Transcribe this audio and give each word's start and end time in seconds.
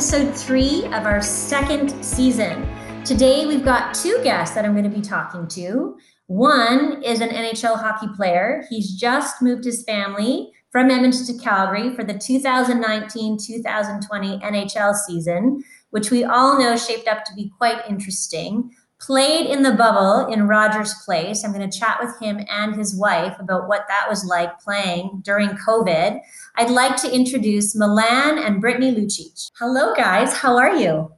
episode 0.00 0.34
three 0.34 0.86
of 0.86 1.04
our 1.04 1.20
second 1.20 1.90
season. 2.02 2.66
Today, 3.04 3.44
we've 3.44 3.62
got 3.62 3.92
two 3.92 4.18
guests 4.24 4.54
that 4.54 4.64
I'm 4.64 4.72
going 4.72 4.90
to 4.90 4.96
be 4.96 5.02
talking 5.02 5.46
to. 5.48 5.98
One 6.26 7.02
is 7.02 7.20
an 7.20 7.28
NHL 7.28 7.78
hockey 7.78 8.06
player. 8.16 8.64
He's 8.70 8.94
just 8.94 9.42
moved 9.42 9.62
his 9.62 9.84
family 9.84 10.52
from 10.70 10.90
Edmonton 10.90 11.26
to 11.26 11.44
Calgary 11.44 11.94
for 11.94 12.02
the 12.02 12.14
2019 12.14 13.36
2020 13.46 14.38
NHL 14.38 14.94
season, 14.94 15.62
which 15.90 16.10
we 16.10 16.24
all 16.24 16.58
know 16.58 16.78
shaped 16.78 17.06
up 17.06 17.26
to 17.26 17.34
be 17.34 17.52
quite 17.58 17.86
interesting 17.86 18.70
played 19.00 19.46
in 19.46 19.62
the 19.62 19.72
bubble 19.72 20.32
in 20.32 20.46
Rogers 20.46 20.94
Place. 21.04 21.42
I'm 21.42 21.52
going 21.52 21.68
to 21.68 21.78
chat 21.78 21.98
with 22.00 22.18
him 22.20 22.44
and 22.50 22.74
his 22.74 22.94
wife 22.94 23.34
about 23.40 23.66
what 23.66 23.86
that 23.88 24.06
was 24.08 24.24
like 24.24 24.60
playing 24.60 25.22
during 25.24 25.50
COVID. 25.50 26.20
I'd 26.56 26.70
like 26.70 26.96
to 27.02 27.14
introduce 27.14 27.74
Milan 27.74 28.38
and 28.38 28.60
Brittany 28.60 28.94
Lucic. 28.94 29.50
Hello, 29.58 29.94
guys. 29.94 30.36
How 30.36 30.56
are 30.56 30.76
you? 30.76 31.12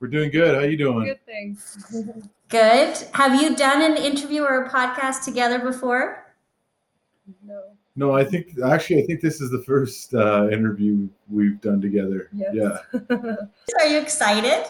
We're 0.00 0.08
doing 0.08 0.30
good. 0.30 0.54
How 0.54 0.60
are 0.60 0.68
you 0.68 0.76
doing? 0.76 1.06
Good, 1.06 1.26
thanks. 1.26 1.92
Good. 2.48 2.96
Have 3.12 3.42
you 3.42 3.54
done 3.54 3.82
an 3.82 3.98
interview 3.98 4.42
or 4.42 4.64
a 4.64 4.70
podcast 4.70 5.22
together 5.24 5.58
before? 5.58 6.24
No. 7.44 7.62
No, 7.94 8.12
I 8.12 8.24
think 8.24 8.54
actually 8.64 9.02
I 9.02 9.06
think 9.06 9.20
this 9.20 9.40
is 9.40 9.50
the 9.50 9.62
first 9.64 10.14
uh, 10.14 10.48
interview 10.50 11.08
we've 11.28 11.60
done 11.60 11.82
together. 11.82 12.30
Yes. 12.32 12.54
Yeah. 12.54 12.78
Are 13.80 13.86
you 13.86 13.98
excited? 13.98 14.64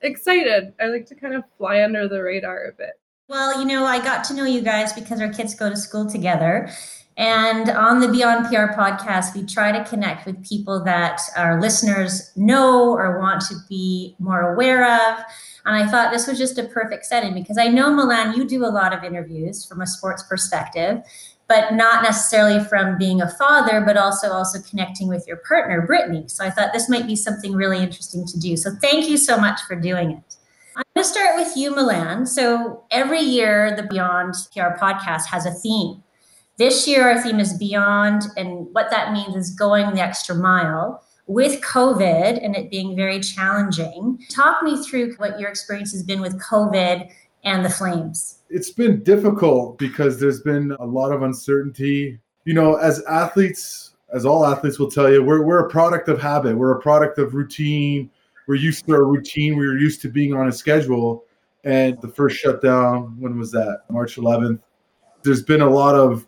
Excited. 0.00 0.72
I 0.80 0.86
like 0.86 1.06
to 1.06 1.14
kind 1.14 1.34
of 1.34 1.44
fly 1.58 1.82
under 1.82 2.08
the 2.08 2.22
radar 2.22 2.66
a 2.66 2.72
bit. 2.72 2.98
Well, 3.28 3.60
you 3.60 3.66
know, 3.66 3.84
I 3.84 3.98
got 3.98 4.24
to 4.24 4.34
know 4.34 4.44
you 4.44 4.62
guys 4.62 4.92
because 4.92 5.20
our 5.20 5.32
kids 5.32 5.54
go 5.54 5.68
to 5.68 5.76
school 5.76 6.08
together. 6.08 6.70
And 7.16 7.70
on 7.70 8.00
the 8.00 8.08
Beyond 8.08 8.46
PR 8.46 8.78
podcast, 8.78 9.34
we 9.34 9.44
try 9.44 9.72
to 9.72 9.82
connect 9.88 10.26
with 10.26 10.46
people 10.46 10.84
that 10.84 11.20
our 11.34 11.60
listeners 11.60 12.30
know 12.36 12.92
or 12.92 13.18
want 13.18 13.40
to 13.42 13.54
be 13.68 14.14
more 14.18 14.52
aware 14.52 14.84
of. 14.84 15.24
And 15.64 15.74
I 15.74 15.88
thought 15.88 16.12
this 16.12 16.26
was 16.26 16.36
just 16.38 16.58
a 16.58 16.64
perfect 16.64 17.06
setting 17.06 17.32
because 17.32 17.56
I 17.56 17.68
know, 17.68 17.90
Milan, 17.92 18.36
you 18.36 18.46
do 18.46 18.64
a 18.64 18.68
lot 18.68 18.92
of 18.92 19.02
interviews 19.02 19.64
from 19.64 19.80
a 19.80 19.86
sports 19.86 20.22
perspective 20.24 21.02
but 21.48 21.74
not 21.74 22.02
necessarily 22.02 22.62
from 22.64 22.98
being 22.98 23.22
a 23.22 23.30
father, 23.30 23.80
but 23.80 23.96
also 23.96 24.32
also 24.32 24.60
connecting 24.68 25.08
with 25.08 25.26
your 25.26 25.36
partner, 25.48 25.86
Brittany. 25.86 26.24
So 26.26 26.44
I 26.44 26.50
thought 26.50 26.72
this 26.72 26.88
might 26.88 27.06
be 27.06 27.14
something 27.14 27.54
really 27.54 27.78
interesting 27.78 28.26
to 28.26 28.38
do. 28.38 28.56
So 28.56 28.72
thank 28.80 29.08
you 29.08 29.16
so 29.16 29.38
much 29.38 29.60
for 29.62 29.76
doing 29.76 30.10
it. 30.10 30.36
I'm 30.76 30.84
going 30.94 31.04
to 31.04 31.08
start 31.08 31.36
with 31.36 31.56
you, 31.56 31.74
Milan. 31.74 32.26
So 32.26 32.84
every 32.90 33.20
year, 33.20 33.74
the 33.76 33.84
Beyond 33.84 34.34
PR 34.52 34.76
podcast 34.78 35.26
has 35.26 35.46
a 35.46 35.52
theme. 35.52 36.02
This 36.58 36.88
year, 36.88 37.08
our 37.08 37.20
theme 37.22 37.38
is 37.38 37.56
Beyond, 37.58 38.22
and 38.36 38.66
what 38.72 38.90
that 38.90 39.12
means 39.12 39.36
is 39.36 39.50
going 39.50 39.94
the 39.94 40.00
extra 40.00 40.34
mile. 40.34 41.02
With 41.26 41.60
COVID 41.60 42.44
and 42.44 42.54
it 42.54 42.70
being 42.70 42.94
very 42.94 43.20
challenging, 43.20 44.18
talk 44.30 44.62
me 44.62 44.82
through 44.82 45.16
what 45.16 45.40
your 45.40 45.50
experience 45.50 45.92
has 45.92 46.04
been 46.04 46.20
with 46.20 46.40
COVID 46.40 47.10
and 47.42 47.64
the 47.64 47.70
Flames 47.70 48.36
it's 48.48 48.70
been 48.70 49.02
difficult 49.02 49.78
because 49.78 50.20
there's 50.20 50.40
been 50.40 50.72
a 50.78 50.84
lot 50.84 51.12
of 51.12 51.22
uncertainty. 51.22 52.18
You 52.44 52.54
know, 52.54 52.76
as 52.76 53.02
athletes, 53.04 53.94
as 54.12 54.24
all 54.24 54.46
athletes 54.46 54.78
will 54.78 54.90
tell 54.90 55.10
you, 55.12 55.22
we're, 55.22 55.42
we're 55.42 55.66
a 55.66 55.68
product 55.68 56.08
of 56.08 56.20
habit. 56.20 56.56
We're 56.56 56.76
a 56.76 56.80
product 56.80 57.18
of 57.18 57.34
routine. 57.34 58.10
We're 58.46 58.56
used 58.56 58.86
to 58.86 58.94
our 58.94 59.04
routine. 59.04 59.56
We 59.56 59.66
were 59.66 59.76
used 59.76 60.00
to 60.02 60.08
being 60.08 60.34
on 60.34 60.48
a 60.48 60.52
schedule. 60.52 61.24
And 61.64 62.00
the 62.00 62.08
first 62.08 62.36
shutdown, 62.36 63.16
when 63.18 63.36
was 63.38 63.50
that? 63.52 63.80
March 63.90 64.16
11th. 64.16 64.60
There's 65.24 65.42
been 65.42 65.62
a 65.62 65.68
lot 65.68 65.96
of 65.96 66.26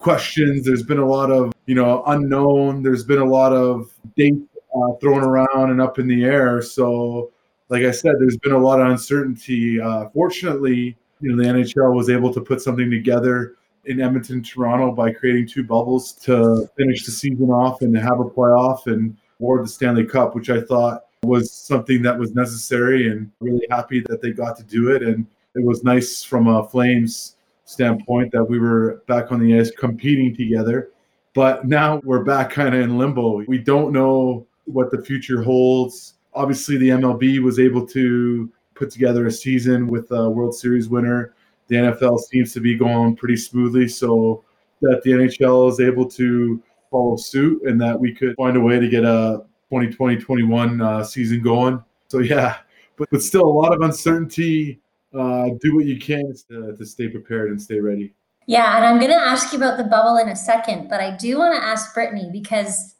questions. 0.00 0.64
There's 0.64 0.82
been 0.82 0.98
a 0.98 1.06
lot 1.06 1.30
of, 1.30 1.52
you 1.66 1.76
know, 1.76 2.02
unknown. 2.06 2.82
There's 2.82 3.04
been 3.04 3.20
a 3.20 3.24
lot 3.24 3.52
of 3.52 3.92
dates 4.16 4.38
uh, 4.74 4.94
thrown 5.00 5.22
around 5.22 5.70
and 5.70 5.80
up 5.80 5.98
in 5.98 6.08
the 6.08 6.24
air. 6.24 6.60
So, 6.62 7.30
like 7.68 7.84
I 7.84 7.92
said, 7.92 8.14
there's 8.18 8.38
been 8.38 8.52
a 8.52 8.58
lot 8.58 8.80
of 8.80 8.88
uncertainty. 8.88 9.80
Uh, 9.80 10.08
fortunately, 10.08 10.96
you 11.20 11.30
know 11.30 11.42
the 11.42 11.48
NHL 11.48 11.94
was 11.94 12.10
able 12.10 12.32
to 12.32 12.40
put 12.40 12.60
something 12.60 12.90
together 12.90 13.56
in 13.84 14.00
Edmonton, 14.00 14.42
Toronto 14.42 14.92
by 14.92 15.12
creating 15.12 15.48
two 15.48 15.64
bubbles 15.64 16.12
to 16.12 16.68
finish 16.76 17.04
the 17.04 17.10
season 17.10 17.50
off 17.50 17.82
and 17.82 17.96
have 17.96 18.20
a 18.20 18.24
playoff 18.24 18.86
and 18.86 19.16
award 19.40 19.64
the 19.64 19.68
Stanley 19.68 20.04
Cup, 20.04 20.34
which 20.34 20.50
I 20.50 20.60
thought 20.60 21.04
was 21.22 21.52
something 21.52 22.02
that 22.02 22.18
was 22.18 22.34
necessary 22.34 23.10
and 23.10 23.30
really 23.40 23.66
happy 23.70 24.00
that 24.08 24.22
they 24.22 24.32
got 24.32 24.56
to 24.56 24.64
do 24.64 24.90
it. 24.90 25.02
And 25.02 25.26
it 25.54 25.64
was 25.64 25.84
nice 25.84 26.22
from 26.22 26.46
a 26.46 26.66
Flames 26.66 27.36
standpoint 27.70 28.32
that 28.32 28.42
we 28.42 28.58
were 28.58 29.02
back 29.06 29.30
on 29.30 29.38
the 29.38 29.58
ice 29.58 29.70
competing 29.70 30.34
together. 30.34 30.90
But 31.34 31.66
now 31.66 32.00
we're 32.02 32.24
back 32.24 32.50
kind 32.50 32.74
of 32.74 32.80
in 32.80 32.98
limbo. 32.98 33.44
We 33.46 33.58
don't 33.58 33.92
know 33.92 34.46
what 34.64 34.90
the 34.90 35.00
future 35.00 35.42
holds. 35.42 36.14
Obviously, 36.34 36.76
the 36.76 36.88
MLB 36.88 37.38
was 37.38 37.60
able 37.60 37.86
to 37.86 38.50
put 38.74 38.90
together 38.90 39.26
a 39.26 39.30
season 39.30 39.86
with 39.86 40.10
a 40.10 40.28
World 40.28 40.54
Series 40.54 40.88
winner. 40.88 41.34
The 41.68 41.76
NFL 41.76 42.18
seems 42.18 42.52
to 42.54 42.60
be 42.60 42.76
going 42.76 43.14
pretty 43.14 43.36
smoothly, 43.36 43.86
so 43.86 44.44
that 44.80 45.02
the 45.04 45.12
NHL 45.12 45.70
is 45.70 45.78
able 45.78 46.06
to 46.10 46.60
follow 46.90 47.16
suit 47.16 47.62
and 47.62 47.80
that 47.80 47.98
we 47.98 48.12
could 48.12 48.34
find 48.36 48.56
a 48.56 48.60
way 48.60 48.80
to 48.80 48.88
get 48.88 49.04
a 49.04 49.44
2020-21 49.70 50.84
uh, 50.84 51.04
season 51.04 51.40
going. 51.40 51.84
So 52.08 52.18
yeah, 52.18 52.58
but, 52.96 53.08
but 53.12 53.22
still 53.22 53.44
a 53.44 53.56
lot 53.62 53.72
of 53.72 53.82
uncertainty. 53.82 54.80
Uh, 55.12 55.50
do 55.60 55.74
what 55.74 55.86
you 55.86 55.98
can 55.98 56.32
to, 56.48 56.76
to 56.76 56.86
stay 56.86 57.08
prepared 57.08 57.50
and 57.50 57.60
stay 57.60 57.80
ready. 57.80 58.14
Yeah, 58.46 58.76
and 58.76 58.84
I'm 58.84 58.98
going 58.98 59.10
to 59.10 59.16
ask 59.16 59.52
you 59.52 59.58
about 59.58 59.76
the 59.76 59.84
bubble 59.84 60.16
in 60.16 60.28
a 60.28 60.36
second, 60.36 60.88
but 60.88 61.00
I 61.00 61.16
do 61.16 61.38
want 61.38 61.54
to 61.54 61.62
ask 61.62 61.94
Brittany 61.94 62.30
because 62.32 62.94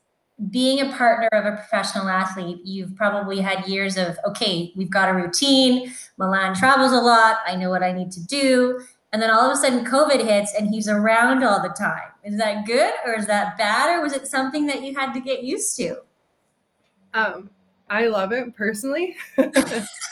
being 0.48 0.80
a 0.80 0.92
partner 0.96 1.28
of 1.32 1.44
a 1.44 1.56
professional 1.56 2.08
athlete, 2.08 2.60
you've 2.64 2.96
probably 2.96 3.40
had 3.40 3.66
years 3.66 3.96
of, 3.96 4.18
okay, 4.24 4.72
we've 4.74 4.90
got 4.90 5.08
a 5.08 5.14
routine. 5.14 5.92
Milan 6.16 6.54
travels 6.54 6.92
a 6.92 7.00
lot. 7.00 7.38
I 7.46 7.56
know 7.56 7.68
what 7.68 7.82
I 7.82 7.92
need 7.92 8.10
to 8.12 8.24
do. 8.26 8.80
And 9.12 9.20
then 9.20 9.30
all 9.30 9.50
of 9.50 9.52
a 9.52 9.56
sudden, 9.56 9.84
COVID 9.84 10.24
hits 10.24 10.54
and 10.56 10.68
he's 10.68 10.88
around 10.88 11.42
all 11.42 11.60
the 11.60 11.74
time. 11.76 12.10
Is 12.24 12.36
that 12.38 12.64
good 12.64 12.92
or 13.04 13.14
is 13.14 13.26
that 13.26 13.58
bad? 13.58 13.98
Or 13.98 14.02
was 14.02 14.12
it 14.12 14.26
something 14.26 14.66
that 14.66 14.82
you 14.82 14.94
had 14.94 15.12
to 15.14 15.20
get 15.20 15.42
used 15.42 15.76
to? 15.76 15.96
Um, 17.12 17.50
I 17.88 18.06
love 18.06 18.32
it 18.32 18.54
personally. 18.54 19.16
I 19.38 19.50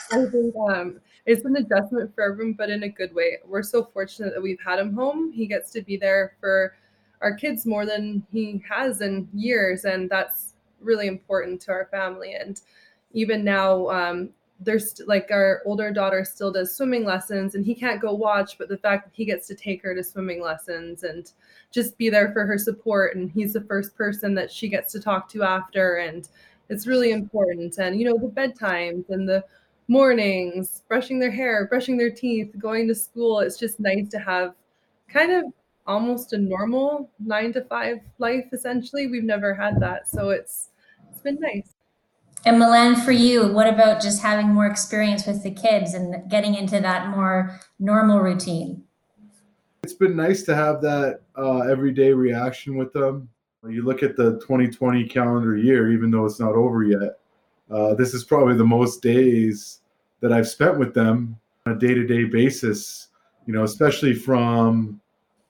think 0.09 0.53
um, 0.69 0.99
it's 1.29 1.45
an 1.45 1.55
adjustment 1.57 2.13
for 2.15 2.23
everyone, 2.23 2.53
but 2.53 2.71
in 2.71 2.83
a 2.83 2.89
good 2.89 3.13
way. 3.13 3.37
We're 3.45 3.61
so 3.61 3.83
fortunate 3.83 4.33
that 4.33 4.41
we've 4.41 4.59
had 4.59 4.79
him 4.79 4.93
home. 4.93 5.31
He 5.31 5.45
gets 5.45 5.69
to 5.71 5.81
be 5.81 5.95
there 5.95 6.33
for 6.39 6.73
our 7.21 7.35
kids 7.35 7.67
more 7.67 7.85
than 7.85 8.25
he 8.31 8.63
has 8.67 9.01
in 9.01 9.27
years 9.33 9.85
and 9.85 10.09
that's 10.09 10.53
really 10.81 11.07
important 11.07 11.61
to 11.61 11.71
our 11.71 11.85
family 11.91 12.33
and 12.33 12.61
even 13.11 13.43
now 13.43 13.89
um, 13.89 14.29
there's 14.61 15.01
like 15.05 15.27
our 15.29 15.61
older 15.65 15.91
daughter 15.91 16.23
still 16.23 16.51
does 16.51 16.73
swimming 16.73 17.03
lessons 17.03 17.55
and 17.55 17.65
he 17.65 17.75
can't 17.75 18.01
go 18.01 18.13
watch 18.13 18.57
but 18.57 18.69
the 18.69 18.77
fact 18.77 19.05
that 19.05 19.13
he 19.13 19.25
gets 19.25 19.47
to 19.47 19.55
take 19.55 19.83
her 19.83 19.93
to 19.93 20.01
swimming 20.01 20.41
lessons 20.41 21.03
and 21.03 21.33
just 21.71 21.97
be 21.97 22.09
there 22.09 22.31
for 22.31 22.45
her 22.45 22.57
support 22.57 23.15
and 23.15 23.29
he's 23.31 23.51
the 23.51 23.61
first 23.61 23.95
person 23.95 24.33
that 24.33 24.49
she 24.49 24.69
gets 24.69 24.93
to 24.93 24.99
talk 25.01 25.27
to 25.29 25.43
after 25.43 25.97
and 25.97 26.29
it's 26.69 26.87
really 26.87 27.11
important 27.11 27.77
and 27.79 27.99
you 27.99 28.05
know 28.05 28.17
the 28.17 28.27
bedtimes 28.27 29.09
and 29.09 29.27
the 29.27 29.43
mornings 29.89 30.83
brushing 30.87 31.19
their 31.19 31.31
hair 31.31 31.67
brushing 31.67 31.97
their 31.97 32.11
teeth 32.11 32.53
going 32.57 32.87
to 32.87 32.95
school 32.95 33.39
it's 33.39 33.57
just 33.57 33.79
nice 33.79 34.07
to 34.07 34.19
have 34.19 34.53
kind 35.11 35.31
of 35.31 35.43
almost 35.87 36.31
a 36.33 36.37
normal 36.37 37.09
nine 37.19 37.51
to 37.51 37.61
five 37.65 37.97
life 38.19 38.45
essentially 38.53 39.07
we've 39.07 39.23
never 39.23 39.53
had 39.53 39.79
that 39.79 40.07
so 40.07 40.29
it's 40.29 40.69
it's 41.11 41.19
been 41.19 41.39
nice 41.39 41.73
and 42.45 42.57
Milan, 42.57 42.95
for 42.95 43.11
you, 43.11 43.47
what 43.47 43.67
about 43.67 44.01
just 44.01 44.21
having 44.21 44.47
more 44.47 44.65
experience 44.65 45.25
with 45.25 45.43
the 45.43 45.51
kids 45.51 45.93
and 45.93 46.29
getting 46.29 46.55
into 46.55 46.79
that 46.79 47.09
more 47.09 47.59
normal 47.79 48.19
routine? 48.19 48.83
It's 49.83 49.93
been 49.93 50.15
nice 50.15 50.43
to 50.43 50.55
have 50.55 50.81
that 50.81 51.21
uh, 51.37 51.59
everyday 51.59 52.13
reaction 52.13 52.77
with 52.77 52.93
them. 52.93 53.27
When 53.61 53.73
you 53.73 53.83
look 53.83 54.03
at 54.03 54.15
the 54.15 54.39
2020 54.39 55.05
calendar 55.09 55.57
year, 55.57 55.91
even 55.91 56.11
though 56.11 56.25
it's 56.25 56.39
not 56.39 56.55
over 56.55 56.83
yet, 56.83 57.19
uh, 57.69 57.93
this 57.93 58.13
is 58.13 58.23
probably 58.23 58.55
the 58.55 58.63
most 58.63 59.01
days 59.01 59.79
that 60.21 60.31
I've 60.31 60.47
spent 60.47 60.77
with 60.77 60.93
them 60.93 61.39
on 61.65 61.73
a 61.73 61.79
day 61.79 61.93
to 61.93 62.05
day 62.05 62.25
basis, 62.25 63.09
you 63.45 63.53
know, 63.53 63.63
especially 63.63 64.13
from 64.13 64.99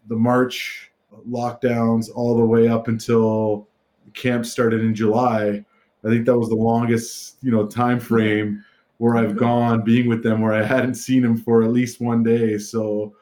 the 0.08 0.16
March 0.16 0.92
lockdowns 1.30 2.10
all 2.14 2.36
the 2.38 2.46
way 2.46 2.68
up 2.68 2.88
until 2.88 3.68
camp 4.14 4.46
started 4.46 4.82
in 4.82 4.94
July. 4.94 5.64
I 6.04 6.08
think 6.08 6.26
that 6.26 6.38
was 6.38 6.50
the 6.50 6.56
longest, 6.56 7.38
you 7.42 7.52
know, 7.52 7.66
time 7.66 8.00
frame 8.00 8.64
where 8.98 9.16
I've 9.16 9.38
gone 9.38 9.84
being 9.84 10.08
with 10.08 10.24
them 10.24 10.42
where 10.42 10.54
I 10.54 10.64
hadn't 10.64 10.96
seen 10.96 11.22
them 11.22 11.38
for 11.38 11.64
at 11.64 11.72
least 11.72 12.02
one 12.02 12.22
day. 12.22 12.58
So 12.58 13.14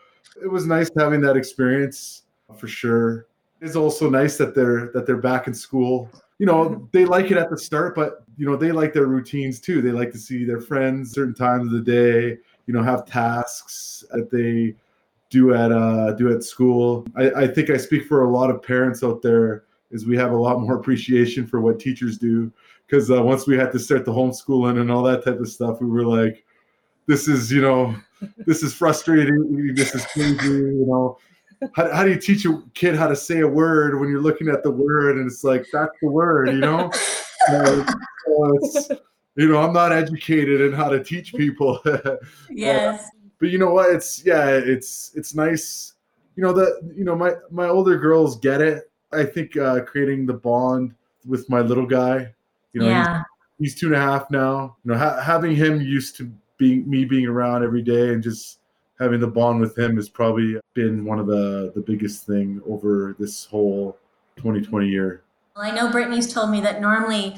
it 0.42 0.48
was 0.48 0.66
nice 0.66 0.90
having 0.98 1.22
that 1.22 1.38
experience 1.38 2.24
for 2.58 2.68
sure. 2.68 3.28
It's 3.62 3.76
also 3.76 4.10
nice 4.10 4.38
that 4.38 4.54
they're 4.54 4.92
that 4.94 5.06
they're 5.06 5.18
back 5.18 5.48
in 5.48 5.54
school. 5.54 6.10
You 6.39 6.45
know, 6.45 6.88
they 6.92 7.06
like 7.06 7.31
it 7.31 7.38
at 7.38 7.50
the 7.50 7.57
start, 7.57 7.95
but 7.95 8.24
you 8.38 8.45
know, 8.45 8.56
they 8.56 8.72
like 8.72 8.94
their 8.94 9.07
routines 9.07 9.60
too. 9.60 9.81
They 9.81 9.92
like 9.92 10.12
to 10.12 10.19
see 10.19 10.45
their 10.45 10.62
friends 10.62 11.12
certain 11.12 11.34
times 11.34 11.74
of 11.74 11.74
the 11.74 11.92
day, 11.92 12.38
you 12.68 12.74
know, 12.74 12.84
have 12.84 13.06
tasks 13.06 14.06
that 14.12 14.30
they 14.30 14.75
do 15.30 15.54
at 15.54 15.72
uh, 15.72 16.13
do 16.13 16.34
at 16.34 16.44
school. 16.44 17.06
I, 17.16 17.31
I 17.31 17.48
think 17.48 17.69
I 17.69 17.78
speak 17.78 18.06
for 18.06 18.24
a 18.24 18.30
lot 18.30 18.50
of 18.50 18.62
parents 18.62 19.04
out 19.04 19.22
there 19.22 19.63
is 19.92 20.06
we 20.06 20.18
have 20.18 20.31
a 20.31 20.38
lot 20.38 20.60
more 20.60 20.75
appreciation 20.75 21.48
for 21.48 21.62
what 21.62 21.80
teachers 21.80 22.18
do 22.18 22.51
because 22.86 23.12
uh, 23.12 23.22
once 23.22 23.48
we 23.48 23.57
had 23.57 23.72
to 23.72 23.80
start 23.80 24.06
the 24.06 24.12
homeschooling 24.12 24.80
and 24.80 24.92
all 24.92 25.04
that 25.04 25.24
type 25.24 25.40
of 25.40 25.50
stuff, 25.50 25.81
we 25.81 25.88
were 25.88 26.06
like, 26.06 26.45
this 27.06 27.28
is, 27.28 27.51
you 27.51 27.62
know, 27.62 27.95
this 28.45 28.63
is 28.63 28.74
frustrating. 28.74 29.74
This 29.75 29.94
is 29.94 30.06
crazy, 30.07 30.48
you 30.48 30.86
know. 30.88 31.18
How, 31.74 31.92
how 31.94 32.04
do 32.04 32.12
you 32.12 32.19
teach 32.19 32.45
a 32.45 32.62
kid 32.74 32.95
how 32.95 33.07
to 33.07 33.15
say 33.15 33.39
a 33.39 33.48
word 33.48 34.00
when 34.00 34.09
you're 34.09 34.21
looking 34.21 34.48
at 34.48 34.63
the 34.63 34.71
word 34.71 35.18
and 35.18 35.30
it's 35.30 35.44
like, 35.44 35.65
that's 35.71 35.92
the 36.01 36.09
word, 36.09 36.50
you 36.50 36.59
know? 36.59 36.92
uh, 37.50 37.83
it's, 38.62 38.89
you 39.36 39.48
know, 39.48 39.59
I'm 39.59 39.74
not 39.74 39.92
educated 39.92 40.62
in 40.62 40.74
how 40.74 40.89
to 40.89 41.04
teach 41.04 41.33
people. 41.33 41.80
yes. 42.50 43.06
Uh, 43.06 43.09
but 43.39 43.50
you 43.50 43.57
know 43.57 43.71
what? 43.71 43.92
It's 43.92 44.25
yeah, 44.25 44.48
it's 44.50 45.12
it's 45.15 45.36
nice. 45.36 45.94
You 46.36 46.44
know 46.44 46.54
that 46.54 46.92
you 46.95 47.04
know 47.04 47.15
my 47.15 47.33
my 47.51 47.68
older 47.68 47.98
girls 47.98 48.39
get 48.39 48.62
it. 48.62 48.89
I 49.12 49.24
think 49.24 49.56
uh, 49.56 49.81
creating 49.81 50.25
the 50.25 50.33
bond 50.33 50.94
with 51.25 51.50
my 51.50 51.62
little 51.62 51.86
guy. 51.86 52.33
You 52.74 52.81
know, 52.81 52.88
yeah. 52.88 53.24
he's, 53.59 53.74
he's 53.74 53.80
two 53.80 53.88
and 53.88 53.95
a 53.95 54.00
half 54.00 54.30
now. 54.31 54.75
You 54.83 54.92
know, 54.92 54.98
ha- 54.98 55.21
having 55.21 55.56
him 55.56 55.81
used 55.81 56.18
to 56.18 56.31
being 56.57 56.89
me 56.89 57.06
being 57.06 57.27
around 57.27 57.63
every 57.63 57.83
day 57.83 58.13
and 58.13 58.24
just 58.24 58.59
having 59.00 59.20
the 59.20 59.28
bond 59.28 59.60
with 59.60 59.78
him 59.78 59.96
has 59.96 60.10
probably 60.10 60.58
been 60.74 61.06
one 61.06 61.20
of 61.20 61.28
the 61.28 61.72
the 61.76 61.82
biggest 61.82 62.26
thing 62.26 62.62
over 62.68 63.16
this 63.20 63.46
whole 63.46 63.98
2020 64.38 64.88
year. 64.88 65.24
Well, 65.56 65.66
I 65.66 65.76
know 65.76 65.92
Brittany's 65.92 66.32
told 66.32 66.52
me 66.52 66.62
that 66.62 66.82
normally 66.82 67.36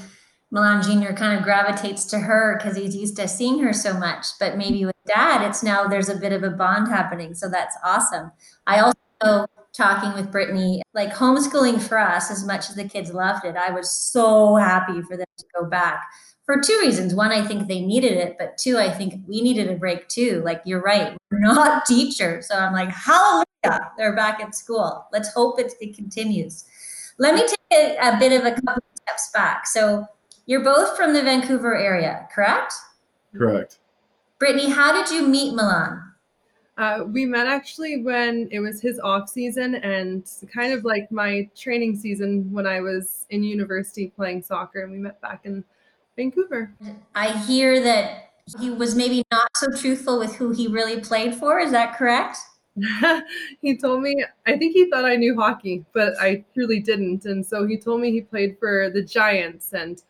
Milan 0.51 0.81
Jr. 0.81 1.13
kind 1.13 1.37
of 1.37 1.43
gravitates 1.43 2.05
to 2.05 2.19
her 2.19 2.57
because 2.57 2.75
he's 2.75 2.95
used 2.95 3.15
to 3.17 3.27
seeing 3.27 3.59
her 3.59 3.71
so 3.71 3.93
much. 3.93 4.25
But 4.39 4.57
maybe 4.57 4.85
with 4.85 4.95
dad, 5.05 5.47
it's 5.47 5.63
now 5.63 5.87
there's 5.87 6.09
a 6.09 6.17
bit 6.17 6.33
of 6.33 6.43
a 6.43 6.49
bond 6.49 6.87
happening. 6.87 7.33
So 7.33 7.49
that's 7.49 7.77
awesome. 7.83 8.31
I 8.65 8.79
also 8.79 9.45
talking 9.73 10.13
with 10.13 10.31
Brittany, 10.31 10.81
like 10.93 11.13
homeschooling 11.13 11.79
for 11.81 11.97
us, 11.97 12.31
as 12.31 12.45
much 12.45 12.69
as 12.69 12.75
the 12.75 12.89
kids 12.89 13.13
loved 13.13 13.45
it, 13.45 13.55
I 13.55 13.71
was 13.71 13.91
so 13.91 14.55
happy 14.55 15.01
for 15.03 15.15
them 15.15 15.27
to 15.37 15.45
go 15.57 15.65
back 15.65 16.03
for 16.49 16.59
two 16.59 16.79
reasons. 16.81 17.13
One, 17.13 17.31
I 17.31 17.45
think 17.45 17.67
they 17.67 17.79
needed 17.79 18.13
it, 18.13 18.35
but 18.39 18.57
two, 18.57 18.79
I 18.79 18.89
think 18.89 19.21
we 19.27 19.39
needed 19.39 19.69
a 19.69 19.75
break 19.75 20.07
too. 20.07 20.41
Like 20.43 20.63
you're 20.65 20.81
right, 20.81 21.15
we're 21.29 21.37
not 21.41 21.85
teachers. 21.85 22.47
So 22.47 22.55
I'm 22.55 22.73
like, 22.73 22.89
hallelujah, 22.89 23.91
they're 23.99 24.15
back 24.15 24.41
at 24.41 24.55
school. 24.55 25.05
Let's 25.13 25.31
hope 25.31 25.59
it, 25.59 25.73
it 25.79 25.95
continues. 25.95 26.65
Let 27.19 27.35
me 27.35 27.41
take 27.41 27.59
a, 27.71 27.97
a 27.97 28.17
bit 28.17 28.31
of 28.31 28.47
a 28.47 28.55
couple 28.55 28.81
steps 28.95 29.29
back. 29.31 29.67
So 29.67 30.07
you're 30.47 30.63
both 30.63 30.97
from 30.97 31.13
the 31.13 31.21
Vancouver 31.21 31.77
area, 31.77 32.27
correct? 32.33 32.73
Correct. 33.31 33.77
Brittany, 34.39 34.71
how 34.71 34.91
did 34.91 35.13
you 35.13 35.27
meet 35.27 35.53
Milan? 35.53 36.01
Uh, 36.79 37.03
we 37.05 37.27
met 37.27 37.45
actually 37.45 38.01
when 38.01 38.47
it 38.51 38.59
was 38.59 38.81
his 38.81 38.99
off 39.01 39.29
season 39.29 39.75
and 39.75 40.27
kind 40.51 40.73
of 40.73 40.83
like 40.83 41.11
my 41.11 41.47
training 41.55 41.95
season 41.95 42.51
when 42.51 42.65
I 42.65 42.81
was 42.81 43.27
in 43.29 43.43
university 43.43 44.07
playing 44.15 44.41
soccer, 44.41 44.81
and 44.81 44.91
we 44.91 44.97
met 44.97 45.21
back 45.21 45.41
in 45.43 45.63
Vancouver. 46.19 46.69
I 47.15 47.37
hear 47.45 47.81
that 47.81 48.31
he 48.59 48.69
was 48.69 48.93
maybe 48.93 49.23
not 49.31 49.49
so 49.55 49.67
truthful 49.71 50.19
with 50.19 50.35
who 50.35 50.51
he 50.51 50.67
really 50.67 50.99
played 50.99 51.33
for. 51.33 51.59
Is 51.59 51.71
that 51.71 51.97
correct? 51.97 52.37
he 53.61 53.77
told 53.77 54.01
me, 54.01 54.25
I 54.45 54.57
think 54.57 54.73
he 54.73 54.89
thought 54.89 55.05
I 55.05 55.15
knew 55.15 55.39
hockey, 55.39 55.85
but 55.93 56.13
I 56.19 56.43
truly 56.53 56.81
didn't. 56.81 57.23
And 57.23 57.45
so 57.45 57.65
he 57.65 57.77
told 57.77 58.01
me 58.01 58.11
he 58.11 58.21
played 58.21 58.57
for 58.59 58.89
the 58.89 59.01
Giants 59.01 59.71
and 59.71 60.01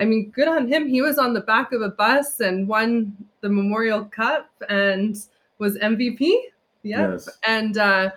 I 0.00 0.04
mean, 0.04 0.30
good 0.30 0.48
on 0.48 0.66
him. 0.66 0.88
He 0.88 1.00
was 1.00 1.16
on 1.18 1.32
the 1.32 1.42
back 1.42 1.72
of 1.72 1.80
a 1.82 1.90
bus 1.90 2.40
and 2.40 2.66
won 2.66 3.16
the 3.40 3.48
Memorial 3.48 4.04
Cup 4.06 4.50
and 4.68 5.16
was 5.58 5.76
MVP. 5.78 6.20
Yep. 6.82 7.10
Yes. 7.10 7.28
And 7.46 7.78
uh, 7.78 8.10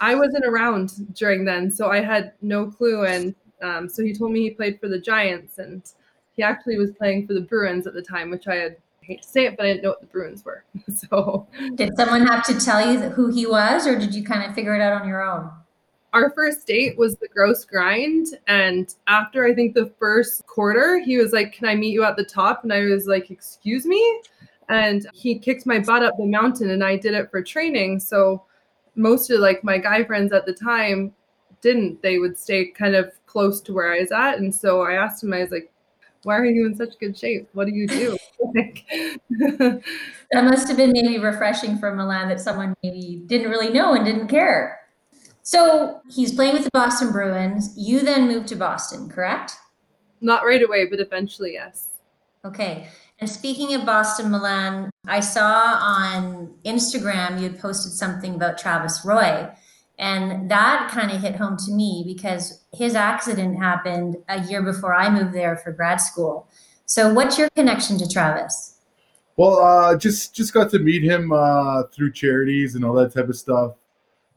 I 0.00 0.14
wasn't 0.14 0.46
around 0.46 1.14
during 1.14 1.44
then, 1.44 1.70
so 1.70 1.90
I 1.90 2.00
had 2.00 2.32
no 2.40 2.70
clue. 2.70 3.04
And 3.04 3.34
um, 3.60 3.88
so 3.90 4.02
he 4.02 4.14
told 4.14 4.32
me 4.32 4.40
he 4.40 4.50
played 4.50 4.80
for 4.80 4.88
the 4.88 4.98
Giants, 4.98 5.58
and 5.58 5.82
he 6.38 6.42
actually 6.42 6.78
was 6.78 6.92
playing 6.92 7.26
for 7.26 7.34
the 7.34 7.42
Bruins 7.42 7.86
at 7.86 7.92
the 7.92 8.00
time, 8.00 8.30
which 8.30 8.48
I 8.48 8.54
had 8.54 8.76
I 9.02 9.06
hate 9.06 9.22
to 9.22 9.28
say 9.28 9.46
it, 9.46 9.56
but 9.56 9.66
I 9.66 9.70
didn't 9.70 9.82
know 9.82 9.90
what 9.90 10.00
the 10.00 10.06
Bruins 10.06 10.44
were. 10.44 10.64
so, 10.94 11.46
did 11.74 11.96
someone 11.96 12.26
have 12.26 12.44
to 12.46 12.58
tell 12.58 12.92
you 12.92 13.00
who 13.00 13.28
he 13.28 13.46
was, 13.46 13.86
or 13.86 13.98
did 13.98 14.14
you 14.14 14.24
kind 14.24 14.48
of 14.48 14.54
figure 14.54 14.74
it 14.74 14.80
out 14.80 15.02
on 15.02 15.06
your 15.08 15.22
own? 15.22 15.50
our 16.12 16.30
first 16.30 16.66
date 16.66 16.96
was 16.96 17.16
the 17.16 17.28
Grouse 17.28 17.64
Grind. 17.64 18.28
And 18.46 18.94
after 19.06 19.44
I 19.44 19.54
think 19.54 19.74
the 19.74 19.92
first 19.98 20.46
quarter, 20.46 20.98
he 20.98 21.18
was 21.18 21.32
like, 21.32 21.52
Can 21.52 21.68
I 21.68 21.74
meet 21.74 21.92
you 21.92 22.04
at 22.04 22.16
the 22.16 22.24
top? 22.24 22.62
And 22.62 22.72
I 22.72 22.84
was 22.84 23.06
like, 23.06 23.30
Excuse 23.30 23.84
me? 23.84 24.22
And 24.68 25.06
he 25.14 25.38
kicked 25.38 25.66
my 25.66 25.78
butt 25.78 26.02
up 26.02 26.16
the 26.18 26.26
mountain 26.26 26.70
and 26.70 26.84
I 26.84 26.96
did 26.96 27.14
it 27.14 27.30
for 27.30 27.42
training. 27.42 28.00
So 28.00 28.44
most 28.96 29.30
of 29.30 29.40
like 29.40 29.64
my 29.64 29.78
guy 29.78 30.04
friends 30.04 30.32
at 30.32 30.46
the 30.46 30.52
time 30.52 31.14
didn't. 31.60 32.02
They 32.02 32.18
would 32.18 32.38
stay 32.38 32.66
kind 32.66 32.94
of 32.94 33.12
close 33.26 33.60
to 33.62 33.72
where 33.72 33.92
I 33.92 34.00
was 34.00 34.12
at. 34.12 34.38
And 34.38 34.54
so 34.54 34.82
I 34.82 34.92
asked 34.92 35.22
him, 35.22 35.32
I 35.32 35.40
was 35.40 35.50
like, 35.50 35.70
why 36.24 36.36
are 36.36 36.44
you 36.44 36.66
in 36.66 36.74
such 36.74 36.98
good 36.98 37.16
shape? 37.16 37.48
What 37.52 37.66
do 37.66 37.74
you 37.74 37.86
do? 37.86 38.16
that 40.32 40.44
must 40.44 40.68
have 40.68 40.76
been 40.76 40.92
maybe 40.92 41.18
refreshing 41.18 41.78
for 41.78 41.94
Milan 41.94 42.28
that 42.28 42.40
someone 42.40 42.74
maybe 42.82 43.22
didn't 43.26 43.50
really 43.50 43.70
know 43.70 43.94
and 43.94 44.04
didn't 44.04 44.28
care. 44.28 44.80
So 45.42 46.00
he's 46.10 46.34
playing 46.34 46.54
with 46.54 46.64
the 46.64 46.70
Boston 46.72 47.10
Bruins. 47.10 47.72
You 47.76 48.00
then 48.00 48.28
moved 48.28 48.48
to 48.48 48.56
Boston, 48.56 49.08
correct? 49.08 49.54
Not 50.20 50.44
right 50.44 50.62
away, 50.62 50.86
but 50.86 51.00
eventually, 51.00 51.54
yes. 51.54 51.88
Okay. 52.44 52.88
And 53.20 53.28
speaking 53.28 53.74
of 53.74 53.86
Boston, 53.86 54.30
Milan, 54.30 54.90
I 55.06 55.20
saw 55.20 55.78
on 55.80 56.54
Instagram 56.64 57.40
you 57.40 57.48
had 57.48 57.58
posted 57.58 57.92
something 57.92 58.34
about 58.34 58.58
Travis 58.58 59.04
Roy. 59.04 59.48
And 59.98 60.50
that 60.50 60.90
kind 60.92 61.10
of 61.10 61.20
hit 61.20 61.36
home 61.36 61.56
to 61.66 61.72
me 61.72 62.04
because 62.06 62.64
his 62.72 62.94
accident 62.94 63.58
happened 63.58 64.16
a 64.28 64.40
year 64.44 64.62
before 64.62 64.94
I 64.94 65.10
moved 65.10 65.34
there 65.34 65.56
for 65.56 65.72
grad 65.72 66.00
school. 66.00 66.48
So, 66.86 67.12
what's 67.12 67.36
your 67.36 67.50
connection 67.56 67.98
to 67.98 68.08
Travis? 68.08 68.76
Well, 69.36 69.58
uh, 69.58 69.96
just 69.96 70.34
just 70.34 70.54
got 70.54 70.70
to 70.70 70.78
meet 70.78 71.02
him 71.02 71.32
uh, 71.32 71.84
through 71.94 72.12
charities 72.12 72.74
and 72.74 72.84
all 72.84 72.94
that 72.94 73.12
type 73.12 73.28
of 73.28 73.36
stuff 73.36 73.72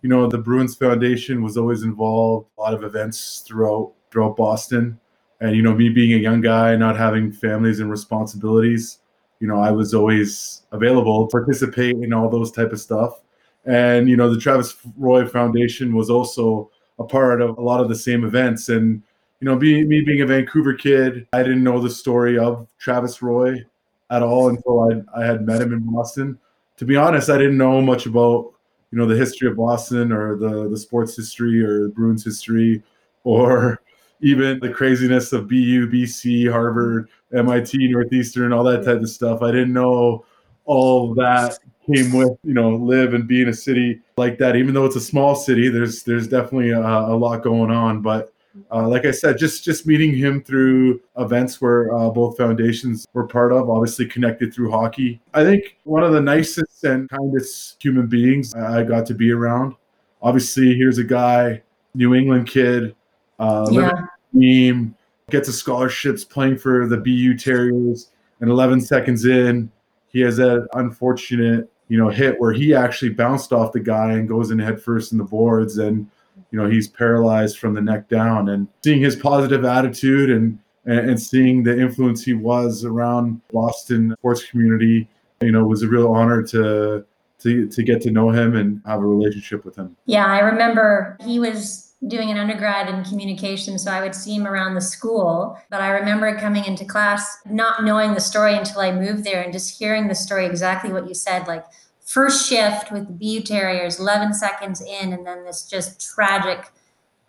you 0.02 0.10
know, 0.10 0.28
the 0.28 0.38
Bruins 0.38 0.76
Foundation 0.76 1.44
was 1.44 1.58
always 1.58 1.84
involved, 1.84 2.48
a 2.58 2.62
lot 2.62 2.74
of 2.74 2.84
events 2.84 3.44
throughout 3.48 3.94
throughout 4.10 4.36
Boston. 4.36 5.00
And 5.40 5.56
you 5.56 5.62
know, 5.62 5.74
me 5.74 5.90
being 5.90 6.14
a 6.14 6.18
young 6.18 6.42
guy, 6.42 6.76
not 6.76 6.98
having 6.98 7.32
families 7.32 7.80
and 7.80 7.90
responsibilities, 7.90 9.00
you 9.40 9.48
know, 9.48 9.60
I 9.60 9.72
was 9.72 9.94
always 9.94 10.64
available 10.72 11.28
to 11.28 11.32
participate 11.32 11.98
in 11.98 12.14
all 12.14 12.30
those 12.30 12.52
type 12.52 12.72
of 12.72 12.80
stuff. 12.80 13.22
And 13.66 14.10
you 14.10 14.18
know, 14.18 14.34
the 14.34 14.40
Travis 14.40 14.76
Roy 14.98 15.28
Foundation 15.28 15.96
was 15.96 16.10
also 16.10 16.72
a 17.00 17.04
part 17.04 17.42
of 17.42 17.58
a 17.58 17.62
lot 17.62 17.82
of 17.82 17.90
the 17.90 17.96
same 17.96 18.24
events. 18.24 18.70
And 18.70 19.02
you 19.40 19.46
know, 19.46 19.56
me 19.56 19.84
being 19.84 20.22
a 20.22 20.26
Vancouver 20.26 20.74
kid, 20.74 21.28
I 21.34 21.44
didn't 21.44 21.64
know 21.64 21.80
the 21.80 21.90
story 21.90 22.38
of 22.38 22.68
Travis 22.80 23.22
Roy 23.22 23.64
at 24.10 24.22
all 24.22 24.50
until 24.50 24.82
I, 24.82 25.20
I 25.20 25.26
had 25.26 25.46
met 25.46 25.62
him 25.62 25.74
in 25.74 25.80
Boston. 25.80 26.38
To 26.78 26.86
be 26.86 26.96
honest, 26.96 27.30
I 27.30 27.38
didn't 27.38 27.58
know 27.58 27.82
much 27.82 28.06
about 28.06 28.54
you 28.92 28.98
know 28.98 29.08
the 29.08 29.16
history 29.16 29.50
of 29.50 29.58
Boston 29.58 30.12
or 30.12 30.38
the 30.38 30.70
the 30.70 30.78
sports 30.78 31.16
history 31.16 31.64
or 31.64 31.84
the 31.84 31.90
Bruins 31.90 32.24
history 32.24 32.84
or 33.24 33.82
even 34.22 34.60
the 34.60 34.70
craziness 34.70 35.34
of 35.34 35.48
BU, 35.48 35.90
BC, 35.90 36.52
Harvard, 36.52 37.10
MIT, 37.34 37.92
Northeastern, 37.92 38.54
all 38.54 38.64
that 38.64 38.86
type 38.86 39.02
of 39.02 39.10
stuff. 39.10 39.42
I 39.42 39.52
didn't 39.52 39.74
know 39.74 40.26
all 40.66 41.16
that 41.16 41.58
came 41.86 42.12
with 42.12 42.38
you 42.44 42.54
know 42.54 42.70
live 42.70 43.14
and 43.14 43.28
be 43.28 43.42
in 43.42 43.50
a 43.50 43.54
city 43.54 44.02
like 44.18 44.38
that. 44.38 44.56
Even 44.56 44.74
though 44.74 44.86
it's 44.86 44.96
a 44.96 45.02
small 45.02 45.36
city, 45.36 45.70
there's 45.70 46.04
there's 46.04 46.28
definitely 46.28 46.72
a, 46.72 46.82
a 46.82 47.16
lot 47.16 47.44
going 47.44 47.72
on. 47.72 48.02
But 48.02 48.34
uh, 48.72 48.88
like 48.88 49.06
I 49.06 49.12
said, 49.12 49.38
just 49.38 49.64
just 49.64 49.88
meeting 49.88 50.16
him 50.16 50.44
through 50.44 51.02
events 51.18 51.62
where 51.62 51.94
uh, 51.94 52.10
both 52.10 52.38
foundations 52.38 53.08
were 53.14 53.28
part 53.28 53.52
of, 53.52 53.70
obviously 53.70 54.06
connected 54.06 54.54
through 54.54 54.72
hockey. 54.72 55.22
I 55.34 55.44
think 55.44 55.78
one 55.84 56.04
of 56.04 56.12
the 56.12 56.22
nicest 56.22 56.84
and 56.84 57.10
kindest 57.10 57.82
human 57.82 58.08
beings 58.08 58.54
I 58.54 58.84
got 58.84 59.06
to 59.08 59.14
be 59.14 59.32
around. 59.32 59.76
Obviously, 60.22 60.76
here's 60.76 61.00
a 61.00 61.04
guy, 61.04 61.64
New 61.96 62.14
England 62.14 62.48
kid, 62.48 62.96
uh, 63.40 63.68
yeah. 63.72 63.92
team, 64.38 64.96
gets 65.32 65.48
a 65.48 65.54
scholarships 65.54 66.24
playing 66.24 66.60
for 66.60 66.88
the 66.88 66.98
BU 66.98 67.38
Terriers, 67.38 68.12
and 68.40 68.50
11 68.50 68.82
seconds 68.82 69.26
in, 69.26 69.72
he 70.12 70.20
has 70.22 70.38
that 70.38 70.68
unfortunate 70.74 71.71
you 71.92 71.98
know 71.98 72.08
hit 72.08 72.40
where 72.40 72.54
he 72.54 72.74
actually 72.74 73.10
bounced 73.10 73.52
off 73.52 73.74
the 73.74 73.80
guy 73.80 74.14
and 74.14 74.30
goes 74.30 74.50
in 74.50 74.58
head 74.58 74.82
first 74.82 75.12
in 75.12 75.18
the 75.18 75.26
boards 75.26 75.78
and 75.78 76.10
you 76.50 76.58
know 76.58 76.70
he's 76.70 76.88
paralyzed 76.88 77.60
from 77.60 77.74
the 77.74 77.82
neck 77.82 78.08
down 78.08 78.48
and 78.48 78.70
seeing 78.82 79.02
his 79.02 79.16
positive 79.16 79.66
attitude 79.66 80.30
and 80.30 80.58
and, 80.86 81.22
seeing 81.22 81.64
the 81.64 81.80
influence 81.80 82.24
he 82.24 82.34
was 82.34 82.86
around 82.86 83.40
Boston 83.52 84.16
sports 84.18 84.44
community, 84.46 85.08
you 85.42 85.52
know, 85.52 85.64
was 85.64 85.84
a 85.84 85.88
real 85.88 86.12
honor 86.12 86.42
to 86.44 87.06
to 87.40 87.68
to 87.68 87.84
get 87.84 88.02
to 88.02 88.12
know 88.12 88.30
him 88.30 88.56
and 88.56 88.82
have 88.86 89.00
a 89.00 89.06
relationship 89.06 89.66
with 89.66 89.76
him. 89.76 89.96
Yeah, 90.06 90.26
I 90.26 90.40
remember 90.40 91.18
he 91.24 91.40
was 91.40 91.91
doing 92.08 92.32
an 92.32 92.38
undergrad 92.38 92.90
in 92.90 93.04
communication, 93.04 93.78
so 93.78 93.92
I 93.92 94.02
would 94.02 94.16
see 94.16 94.36
him 94.36 94.48
around 94.48 94.74
the 94.74 94.82
school. 94.82 95.58
But 95.70 95.82
I 95.82 95.90
remember 95.90 96.36
coming 96.38 96.66
into 96.66 96.86
class, 96.86 97.38
not 97.46 97.84
knowing 97.84 98.14
the 98.14 98.20
story 98.20 98.56
until 98.56 98.82
I 98.82 98.92
moved 98.92 99.24
there, 99.24 99.42
and 99.42 99.54
just 99.54 99.78
hearing 99.78 100.08
the 100.08 100.16
story 100.16 100.46
exactly 100.46 100.92
what 100.92 101.08
you 101.08 101.14
said, 101.14 101.48
like 101.48 101.66
first 102.04 102.50
shift 102.50 102.92
with 102.92 103.08
the 103.08 103.14
BU 103.14 103.44
Terriers, 103.44 104.00
11 104.00 104.34
seconds 104.34 104.82
in, 104.82 105.14
and 105.14 105.26
then 105.26 105.46
this 105.46 105.66
just 105.66 106.02
tragic 106.14 106.72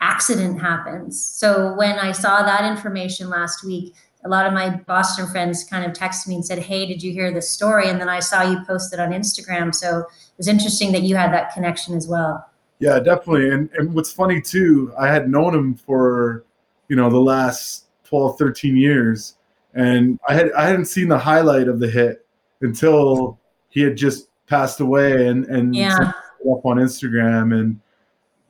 accident 0.01 0.61
happens. 0.61 1.23
So 1.23 1.75
when 1.75 1.99
I 1.99 2.13
saw 2.13 2.43
that 2.43 2.65
information 2.65 3.29
last 3.29 3.65
week, 3.65 3.95
a 4.25 4.29
lot 4.29 4.47
of 4.47 4.53
my 4.53 4.71
Boston 4.71 5.27
friends 5.27 5.65
kind 5.65 5.85
of 5.85 5.93
texted 5.93 6.29
me 6.29 6.37
and 6.37 6.45
said, 6.45 6.61
Hey, 6.61 6.87
did 6.87 7.03
you 7.03 7.13
hear 7.13 7.33
the 7.33 7.43
story? 7.43 7.89
And 7.89 8.01
then 8.01 8.09
I 8.09 8.21
saw 8.21 8.43
you 8.43 8.65
posted 8.65 9.01
on 9.01 9.11
Instagram. 9.11 9.75
So 9.75 10.01
it 10.01 10.39
was 10.39 10.49
interesting 10.49 10.93
that 10.93 11.03
you 11.03 11.17
had 11.17 11.33
that 11.33 11.53
connection 11.53 11.95
as 11.97 12.07
well. 12.07 12.47
Yeah, 12.83 12.99
definitely. 12.99 13.51
And 13.51 13.71
and 13.79 13.95
what's 13.95 14.13
funny 14.13 14.41
too, 14.41 14.93
I 14.99 15.07
had 15.07 15.31
known 15.31 15.55
him 15.55 15.75
for, 15.77 16.45
you 16.89 16.97
know, 16.97 17.09
the 17.09 17.21
last 17.21 17.85
12, 18.05 18.37
13 18.39 18.77
years. 18.77 19.37
And 19.75 20.19
I 20.29 20.35
had 20.35 20.51
I 20.53 20.67
hadn't 20.67 20.87
seen 20.87 21.07
the 21.07 21.19
highlight 21.19 21.69
of 21.69 21.79
the 21.79 21.89
hit 21.89 22.27
until 22.61 23.39
he 23.69 23.83
had 23.83 23.97
just 23.97 24.29
passed 24.49 24.81
away 24.81 25.29
and 25.29 25.45
and 25.47 25.75
Yeah. 25.77 26.13
up 26.51 26.67
on 26.67 26.79
Instagram 26.79 27.55
and 27.59 27.79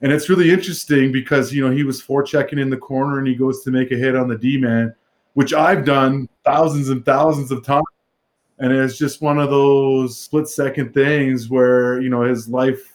and 0.01 0.11
it's 0.11 0.31
really 0.31 0.51
interesting 0.51 1.13
because 1.13 1.53
you 1.53 1.63
know 1.63 1.71
he 1.71 1.85
was 1.85 2.03
forechecking 2.03 2.59
in 2.59 2.71
the 2.71 2.77
corner 2.79 3.19
and 3.19 3.29
he 3.29 3.35
goes 3.35 3.63
to 3.65 3.71
make 3.71 3.93
a 3.93 3.97
hit 3.97 4.17
on 4.17 4.29
the 4.29 4.39
D 4.39 4.57
man, 4.57 4.95
which 5.35 5.53
I've 5.53 5.85
done 5.85 6.27
thousands 6.43 6.89
and 6.89 7.05
thousands 7.05 7.51
of 7.53 7.63
times. 7.65 7.85
And 8.59 8.73
it's 8.73 8.97
just 8.97 9.21
one 9.21 9.39
of 9.39 9.51
those 9.51 10.19
split 10.19 10.49
second 10.49 10.95
things 10.95 11.51
where 11.51 12.01
you 12.01 12.09
know 12.09 12.23
his 12.23 12.49
life 12.49 12.92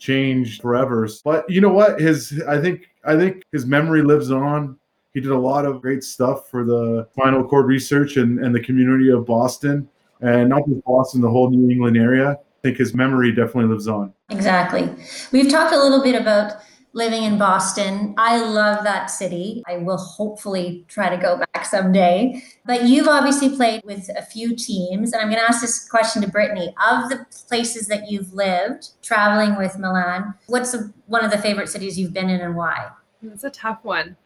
changed 0.00 0.62
forever. 0.62 1.08
But 1.22 1.48
you 1.48 1.60
know 1.60 1.72
what? 1.72 2.00
His 2.00 2.42
I 2.48 2.60
think 2.60 2.88
I 3.04 3.16
think 3.16 3.44
his 3.52 3.66
memory 3.66 4.02
lives 4.02 4.32
on. 4.32 4.78
He 5.12 5.20
did 5.20 5.30
a 5.30 5.38
lot 5.38 5.64
of 5.66 5.80
great 5.80 6.02
stuff 6.02 6.48
for 6.48 6.64
the 6.64 7.06
spinal 7.12 7.44
cord 7.44 7.66
research 7.66 8.16
and, 8.16 8.38
and 8.44 8.54
the 8.54 8.60
community 8.60 9.10
of 9.10 9.26
Boston. 9.26 9.88
And 10.20 10.48
not 10.48 10.62
just 10.68 10.84
Boston, 10.84 11.20
the 11.20 11.30
whole 11.30 11.50
New 11.50 11.70
England 11.70 11.96
area. 11.96 12.32
I 12.32 12.60
think 12.62 12.76
his 12.76 12.94
memory 12.94 13.32
definitely 13.32 13.66
lives 13.66 13.88
on. 13.88 14.12
Exactly. 14.28 14.88
We've 15.32 15.50
talked 15.50 15.72
a 15.72 15.82
little 15.82 16.02
bit 16.02 16.20
about 16.20 16.56
living 16.92 17.22
in 17.22 17.38
Boston. 17.38 18.14
I 18.18 18.40
love 18.40 18.84
that 18.84 19.10
city. 19.10 19.62
I 19.66 19.76
will 19.78 19.96
hopefully 19.96 20.84
try 20.88 21.08
to 21.08 21.16
go 21.16 21.38
back 21.38 21.64
someday. 21.64 22.42
But 22.66 22.84
you've 22.84 23.08
obviously 23.08 23.54
played 23.54 23.82
with 23.84 24.08
a 24.16 24.22
few 24.22 24.56
teams. 24.56 25.12
And 25.12 25.22
I'm 25.22 25.28
going 25.28 25.40
to 25.40 25.48
ask 25.48 25.60
this 25.60 25.88
question 25.88 26.22
to 26.22 26.28
Brittany. 26.28 26.74
Of 26.90 27.08
the 27.08 27.24
places 27.48 27.86
that 27.88 28.10
you've 28.10 28.32
lived, 28.32 28.90
traveling 29.02 29.56
with 29.56 29.78
Milan, 29.78 30.34
what's 30.46 30.76
one 31.06 31.24
of 31.24 31.30
the 31.30 31.38
favorite 31.38 31.68
cities 31.68 31.98
you've 31.98 32.12
been 32.12 32.28
in 32.28 32.40
and 32.40 32.56
why? 32.56 32.88
It's 33.22 33.44
a 33.44 33.50
tough 33.50 33.80
one. 33.82 34.16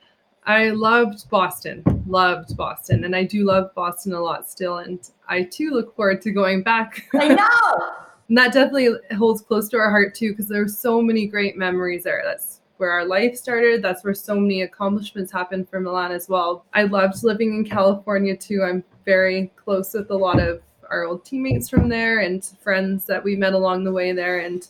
I 0.46 0.70
loved 0.70 1.28
Boston, 1.30 1.82
loved 2.06 2.56
Boston, 2.56 3.04
and 3.04 3.16
I 3.16 3.24
do 3.24 3.46
love 3.46 3.74
Boston 3.74 4.12
a 4.12 4.20
lot 4.20 4.48
still. 4.48 4.78
And 4.78 5.00
I 5.26 5.44
too 5.44 5.70
look 5.70 5.96
forward 5.96 6.20
to 6.22 6.32
going 6.32 6.62
back. 6.62 7.06
I 7.14 7.28
know. 7.28 7.92
and 8.28 8.36
that 8.36 8.52
definitely 8.52 8.90
holds 9.16 9.40
close 9.40 9.68
to 9.70 9.78
our 9.78 9.90
heart 9.90 10.14
too, 10.14 10.32
because 10.32 10.46
there's 10.46 10.78
so 10.78 11.00
many 11.00 11.26
great 11.26 11.56
memories 11.56 12.04
there. 12.04 12.22
That's 12.24 12.53
where 12.76 12.90
our 12.90 13.04
life 13.04 13.36
started. 13.36 13.82
That's 13.82 14.04
where 14.04 14.14
so 14.14 14.34
many 14.34 14.62
accomplishments 14.62 15.32
happened 15.32 15.68
for 15.68 15.80
Milan 15.80 16.12
as 16.12 16.28
well. 16.28 16.64
I 16.74 16.84
loved 16.84 17.22
living 17.22 17.54
in 17.54 17.64
California 17.64 18.36
too. 18.36 18.62
I'm 18.62 18.84
very 19.04 19.52
close 19.56 19.94
with 19.94 20.10
a 20.10 20.16
lot 20.16 20.40
of 20.40 20.60
our 20.90 21.04
old 21.04 21.24
teammates 21.24 21.68
from 21.68 21.88
there 21.88 22.20
and 22.20 22.44
friends 22.60 23.06
that 23.06 23.22
we 23.22 23.36
met 23.36 23.52
along 23.52 23.84
the 23.84 23.92
way 23.92 24.12
there. 24.12 24.40
And 24.40 24.66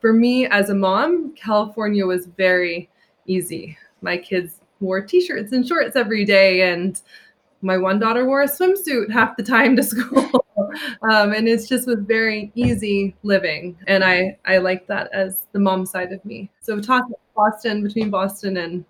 for 0.00 0.12
me 0.12 0.46
as 0.46 0.70
a 0.70 0.74
mom, 0.74 1.34
California 1.34 2.06
was 2.06 2.26
very 2.26 2.88
easy. 3.26 3.76
My 4.00 4.16
kids 4.16 4.60
wore 4.80 5.00
t-shirts 5.00 5.52
and 5.52 5.66
shorts 5.66 5.96
every 5.96 6.24
day 6.24 6.72
and 6.72 7.00
my 7.62 7.76
one 7.76 7.98
daughter 7.98 8.26
wore 8.26 8.42
a 8.42 8.48
swimsuit 8.48 9.10
half 9.10 9.36
the 9.36 9.42
time 9.42 9.76
to 9.76 9.82
school. 9.92 10.44
Um, 11.10 11.32
and 11.32 11.48
it's 11.48 11.68
just 11.68 11.86
was 11.86 11.98
very 12.00 12.52
easy 12.54 13.16
living. 13.22 13.76
And 13.86 14.04
i 14.04 14.36
i 14.44 14.58
like 14.58 14.86
that 14.86 15.10
as 15.12 15.46
the 15.52 15.58
mom 15.58 15.86
side 15.86 16.12
of 16.12 16.24
me. 16.24 16.50
So 16.60 16.80
talk 16.80 17.04
boston 17.34 17.82
between 17.82 18.10
boston 18.10 18.56
and 18.56 18.84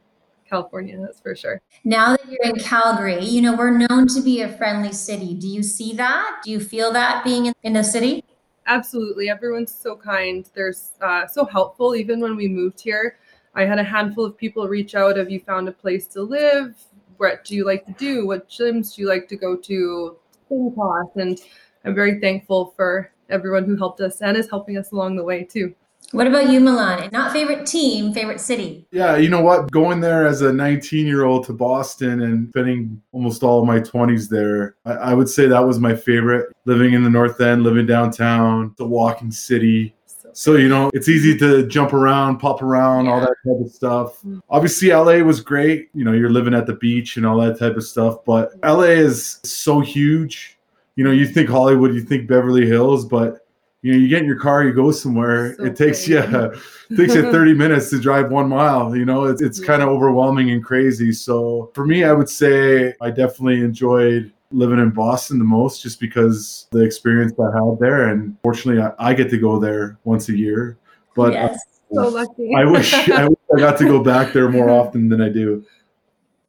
california 0.49 0.99
that's 0.99 1.21
for 1.21 1.37
sure. 1.37 1.61
Now 1.85 2.17
that 2.17 2.27
you're 2.27 2.55
in 2.55 2.57
Calgary, 2.57 3.23
you 3.23 3.43
know, 3.43 3.55
we're 3.55 3.77
known 3.77 4.07
to 4.09 4.23
be 4.23 4.41
a 4.41 4.49
friendly 4.57 4.93
city. 4.93 5.35
Do 5.35 5.47
you 5.47 5.63
see 5.63 5.93
that? 5.95 6.41
Do 6.43 6.51
you 6.51 6.61
feel 6.61 6.91
that 6.93 7.23
being 7.25 7.47
in, 7.47 7.55
in 7.63 7.77
a 7.77 7.85
city? 7.85 8.25
absolutely. 8.71 9.31
Everyone's 9.31 9.75
so 9.75 9.97
kind. 9.97 10.47
They're 10.53 10.75
uh, 11.01 11.27
so 11.27 11.47
helpful. 11.47 11.97
Even 11.97 12.21
when 12.21 12.37
we 12.37 12.49
moved 12.49 12.81
here 12.81 13.19
i 13.55 13.65
had 13.65 13.79
a 13.79 13.85
handful 13.85 14.25
of 14.25 14.37
people 14.37 14.69
reach 14.69 14.95
out 14.95 15.17
have 15.17 15.31
you 15.31 15.41
found 15.41 15.69
a 15.69 15.73
place 15.73 16.07
to 16.07 16.23
live 16.23 16.75
what 17.19 17.45
do 17.45 17.55
you 17.55 17.65
like 17.65 17.85
to 17.85 17.93
do 17.93 18.27
what 18.27 18.49
gyms 18.49 18.95
do 18.95 19.03
you 19.03 19.09
like 19.09 19.29
to 19.29 19.37
go 19.37 19.57
to 19.57 20.17
Spin 20.47 20.73
class 20.75 21.07
and 21.17 21.41
i'm 21.85 21.95
very 21.95 22.21
thankful 22.21 22.73
for 22.77 23.13
everyone 23.29 23.65
who 23.65 23.77
helped 23.77 24.01
us 24.01 24.23
and 24.23 24.37
is 24.37 24.49
helping 24.49 24.79
us 24.79 24.93
along 24.93 25.17
the 25.17 25.25
way 25.25 25.45
too 25.45 25.75
What 26.13 26.27
about 26.27 26.49
you, 26.49 26.59
Milan? 26.59 27.11
Not 27.13 27.33
favorite 27.33 27.67
team, 27.67 28.15
favorite 28.15 28.41
city. 28.41 28.87
Yeah, 28.91 29.19
you 29.19 29.29
know 29.29 29.43
what? 29.43 29.71
Going 29.71 30.01
there 30.01 30.27
as 30.27 30.41
a 30.41 30.51
19 30.51 31.07
year 31.07 31.25
old 31.25 31.45
to 31.47 31.53
Boston 31.53 32.23
and 32.23 32.49
spending 32.49 33.03
almost 33.13 33.43
all 33.43 33.61
of 33.61 33.67
my 33.67 33.79
20s 33.79 34.31
there, 34.31 34.77
I, 34.87 34.93
I 35.11 35.15
would 35.15 35.29
say 35.29 35.47
that 35.47 35.67
was 35.67 35.79
my 35.79 35.95
favorite. 35.95 36.51
Living 36.65 36.95
in 36.95 37.05
the 37.05 37.11
North 37.11 37.43
End, 37.43 37.63
living 37.63 37.85
downtown, 37.85 38.75
the 38.79 38.87
walking 38.87 39.31
city. 39.31 39.95
So 40.33 40.53
So, 40.53 40.57
you 40.59 40.69
know, 40.69 40.91
it's 40.95 41.09
easy 41.09 41.37
to 41.39 41.67
jump 41.67 41.93
around, 41.93 42.39
pop 42.39 42.63
around, 42.63 43.09
all 43.09 43.21
that 43.21 43.35
type 43.47 43.61
of 43.65 43.71
stuff. 43.71 44.23
Mm. 44.23 44.41
Obviously, 44.51 44.89
LA 44.89 45.19
was 45.25 45.41
great. 45.41 45.89
You 45.95 46.05
know, 46.05 46.13
you're 46.13 46.31
living 46.31 46.55
at 46.55 46.67
the 46.67 46.75
beach 46.75 47.17
and 47.17 47.27
all 47.27 47.39
that 47.41 47.59
type 47.59 47.77
of 47.77 47.85
stuff. 47.85 48.25
But 48.25 48.53
LA 48.65 48.95
is 49.03 49.41
so 49.45 49.81
huge. 49.81 50.59
You 50.97 51.05
know, 51.05 51.11
you 51.13 51.27
think 51.27 51.49
Hollywood, 51.49 51.95
you 51.95 52.01
think 52.03 52.29
Beverly 52.29 52.67
Hills, 52.67 53.05
but 53.05 53.47
you 53.83 53.93
know, 53.93 53.99
you 53.99 54.09
get 54.09 54.19
in 54.21 54.27
your 54.27 54.41
car, 54.41 54.65
you 54.65 54.73
go 54.73 54.91
somewhere. 54.91 55.55
So 55.55 55.65
it 55.67 55.77
takes 55.77 56.05
crazy. 56.05 56.13
you 56.15 56.19
it 56.91 56.97
takes 56.97 57.15
you 57.15 57.31
30 57.31 57.55
minutes 57.65 57.91
to 57.91 58.01
drive 58.01 58.33
one 58.33 58.49
mile. 58.49 58.97
You 58.97 59.05
know, 59.05 59.25
it's 59.27 59.41
it's 59.41 59.61
Yeah. 59.61 59.67
kind 59.67 59.83
of 59.83 59.89
overwhelming 59.89 60.51
and 60.51 60.65
crazy. 60.65 61.13
So 61.13 61.71
for 61.75 61.87
me, 61.87 62.03
I 62.05 62.13
would 62.13 62.29
say 62.29 62.95
I 63.01 63.11
definitely 63.11 63.61
enjoyed 63.61 64.33
living 64.51 64.79
in 64.79 64.91
Boston 64.91 65.39
the 65.39 65.45
most, 65.45 65.83
just 65.83 66.01
because 66.01 66.67
the 66.71 66.81
experience 66.81 67.33
I 67.39 67.57
had 67.57 67.79
there, 67.79 68.09
and 68.09 68.37
fortunately, 68.43 68.83
I, 68.83 69.11
I 69.11 69.15
get 69.15 69.31
to 69.31 69.39
go 69.39 69.59
there 69.59 69.99
once 70.05 70.29
a 70.29 70.37
year. 70.37 70.79
But 71.15 71.33
yes. 71.33 71.59
so 71.93 72.09
lucky 72.09 72.55
I 72.57 72.65
wish 72.65 72.95
I 72.95 73.29
wish 73.29 73.39
I 73.55 73.59
got 73.59 73.79
to 73.79 73.85
go 73.85 74.03
back 74.03 74.33
there 74.33 74.49
more 74.49 74.71
often 74.71 75.09
than 75.09 75.21
I 75.21 75.29
do. 75.29 75.65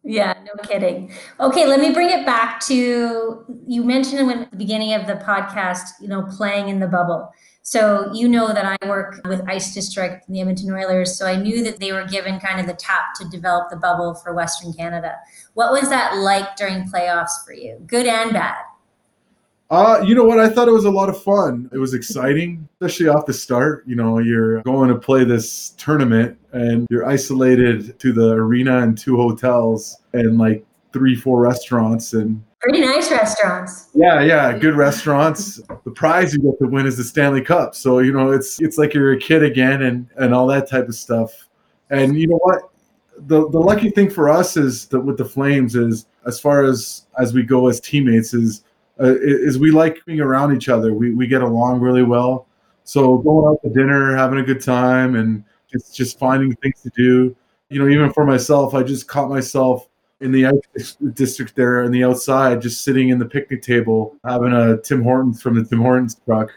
Yeah, 0.04 0.34
no 0.46 0.62
kidding. 0.64 1.12
Okay, 1.40 1.66
let 1.66 1.80
me 1.80 1.92
bring 1.92 2.10
it 2.10 2.26
back 2.26 2.62
to 2.68 3.46
you 3.68 3.84
mentioned 3.84 4.26
when 4.28 4.40
at 4.40 4.52
the 4.52 4.58
beginning 4.58 4.94
of 4.94 5.08
the 5.08 5.16
podcast, 5.16 5.90
you 6.02 6.08
know, 6.08 6.24
playing 6.24 6.70
in 6.70 6.80
the 6.80 6.88
bubble. 6.88 7.32
So 7.70 8.12
you 8.16 8.28
know 8.28 8.48
that 8.52 8.66
I 8.66 8.88
work 8.88 9.22
with 9.26 9.48
Ice 9.48 9.76
District 9.76 10.28
the 10.28 10.42
Edmonton 10.42 10.72
Oilers, 10.72 11.16
so 11.16 11.28
I 11.28 11.36
knew 11.36 11.64
that 11.66 11.80
they 11.80 11.92
were 11.92 12.04
given 12.04 12.40
kind 12.40 12.60
of 12.60 12.66
the 12.66 12.74
tap 12.74 13.14
to 13.18 13.30
develop 13.30 13.70
the 13.70 13.76
bubble 13.76 14.16
for 14.16 14.34
Western 14.34 14.74
Canada. 14.74 15.18
What 15.54 15.72
was 15.72 15.88
that 15.90 16.18
like 16.18 16.56
during 16.56 16.90
playoffs 16.90 17.46
for 17.46 17.54
you? 17.54 17.78
Good 17.86 18.08
and 18.08 18.34
bad. 18.34 18.58
Uh, 19.70 20.02
you 20.04 20.16
know 20.16 20.24
what? 20.24 20.40
I 20.40 20.50
thought 20.50 20.68
it 20.68 20.72
was 20.72 20.86
a 20.86 20.90
lot 20.90 21.10
of 21.10 21.22
fun. 21.22 21.70
It 21.72 21.78
was 21.78 21.94
exciting, 21.94 22.68
especially 22.82 23.08
off 23.08 23.28
the 23.28 23.34
start. 23.34 23.84
You 23.86 23.96
know, 23.96 24.18
you're 24.18 24.64
going 24.64 24.90
to 24.90 24.98
play 24.98 25.24
this 25.24 25.76
tournament 25.78 26.40
and 26.54 26.88
you're 26.90 27.06
isolated 27.06 28.00
to 28.00 28.12
the 28.12 28.32
arena 28.32 28.80
and 28.80 28.98
two 28.98 29.16
hotels 29.16 29.96
and 30.14 30.40
like 30.40 30.66
three, 30.92 31.16
four 31.16 31.40
restaurants. 31.40 32.14
And 32.14 32.44
Pretty 32.62 32.82
nice 32.82 33.10
restaurants. 33.10 33.90
yeah, 33.94 34.22
yeah, 34.22 34.58
good 34.58 34.76
restaurants. 34.76 35.62
The 35.86 35.92
prize 35.92 36.34
you 36.34 36.42
get 36.42 36.60
to 36.60 36.68
win 36.68 36.86
is 36.86 36.98
the 36.98 37.06
Stanley 37.06 37.42
Cup. 37.42 37.74
So, 37.74 38.00
you 38.00 38.12
know, 38.12 38.32
it's 38.32 38.62
it's 38.62 38.78
like 38.78 38.94
you're 38.94 39.14
a 39.14 39.20
kid 39.20 39.44
again 39.44 39.84
and 39.84 40.08
and 40.18 40.34
all 40.34 40.46
that 40.48 40.70
type 40.70 40.90
of 40.90 40.96
stuff. 40.96 41.48
And 41.90 42.20
you 42.20 42.28
know 42.28 42.38
what? 42.38 42.70
The 43.18 43.50
the 43.50 43.60
lucky 43.60 43.92
thing 43.92 44.10
for 44.10 44.30
us 44.30 44.58
is 44.58 44.88
that 44.88 45.00
with 45.00 45.18
the 45.18 45.26
Flames 45.26 45.76
is 45.76 46.08
as 46.26 46.40
far 46.40 46.64
as 46.66 47.06
as 47.18 47.34
we 47.34 47.44
go 47.44 47.68
as 47.68 47.80
teammates 47.80 48.34
is 48.34 48.64
uh, 49.00 49.16
is 49.22 49.58
we 49.58 49.72
like 49.72 50.04
being 50.06 50.20
around 50.20 50.54
each 50.54 50.68
other. 50.68 50.94
We 50.94 51.14
we 51.14 51.28
get 51.28 51.42
along 51.42 51.80
really 51.80 52.04
well. 52.04 52.48
So 52.84 53.20
going 53.20 53.48
out 53.48 53.62
to 53.64 53.70
dinner, 53.70 54.16
having 54.18 54.40
a 54.40 54.44
good 54.44 54.62
time, 54.62 55.16
and 55.16 55.46
just 55.72 55.96
just 55.96 56.20
finding 56.20 56.56
things 56.56 56.82
to 56.82 56.92
do. 56.96 57.36
You 57.70 57.80
know, 57.80 57.88
even 57.88 58.12
for 58.12 58.26
myself, 58.26 58.74
I 58.74 58.84
just 58.84 59.08
caught 59.08 59.30
myself 59.30 59.88
in 60.22 60.32
the 60.32 60.46
ice 60.48 60.98
district 61.14 61.56
there 61.56 61.84
on 61.84 61.92
the 61.92 62.04
outside, 62.04 62.62
just 62.62 62.84
sitting 62.84 63.10
in 63.10 63.20
the 63.20 63.26
picnic 63.26 63.62
table, 63.62 64.16
having 64.26 64.54
a 64.54 64.78
Tim 64.78 65.02
Hortons 65.02 65.42
from 65.42 65.56
the 65.56 65.64
Tim 65.64 65.80
Hortons 65.80 66.20
truck, 66.26 66.52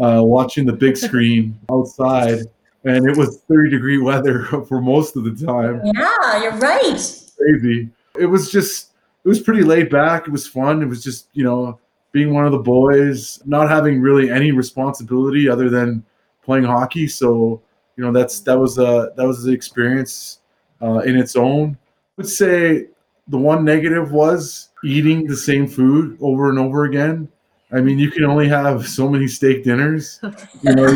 uh, 0.00 0.20
watching 0.22 0.66
the 0.66 0.72
big 0.72 0.96
screen 1.06 1.58
outside, 1.70 2.40
and 2.84 3.08
it 3.08 3.16
was 3.16 3.42
30 3.48 3.70
degree 3.70 3.98
weather 3.98 4.44
for 4.68 4.80
most 4.80 5.16
of 5.16 5.24
the 5.24 5.46
time 5.46 5.80
Yeah, 5.84 6.42
you're 6.42 6.56
right. 6.58 7.22
crazy. 7.38 7.88
It 8.18 8.26
was 8.26 8.50
just 8.50 8.90
it 9.24 9.28
was 9.28 9.40
pretty 9.40 9.62
laid 9.62 9.90
back. 9.90 10.26
It 10.26 10.30
was 10.30 10.46
fun. 10.46 10.82
It 10.82 10.86
was 10.86 11.02
just, 11.02 11.28
you 11.32 11.42
know, 11.44 11.78
being 12.12 12.32
one 12.32 12.46
of 12.46 12.52
the 12.52 12.58
boys, 12.58 13.40
not 13.44 13.68
having 13.68 14.00
really 14.00 14.30
any 14.30 14.52
responsibility 14.52 15.48
other 15.48 15.68
than 15.68 16.04
playing 16.44 16.64
hockey. 16.64 17.08
So, 17.08 17.60
you 17.96 18.04
know, 18.04 18.12
that's 18.12 18.40
that 18.40 18.58
was 18.58 18.78
a 18.78 19.12
that 19.16 19.26
was 19.26 19.42
the 19.42 19.52
experience 19.52 20.38
uh, 20.80 21.00
in 21.00 21.16
its 21.16 21.36
own. 21.36 21.76
I 21.76 22.12
would 22.18 22.28
say 22.28 22.86
the 23.28 23.38
one 23.38 23.64
negative 23.64 24.12
was 24.12 24.70
eating 24.84 25.26
the 25.26 25.36
same 25.36 25.66
food 25.66 26.16
over 26.20 26.50
and 26.50 26.58
over 26.58 26.84
again. 26.84 27.28
I 27.72 27.80
mean, 27.80 27.98
you 27.98 28.10
can 28.10 28.24
only 28.24 28.48
have 28.48 28.86
so 28.86 29.08
many 29.08 29.26
steak 29.26 29.64
dinners. 29.64 30.20
You 30.62 30.74
know, 30.74 30.86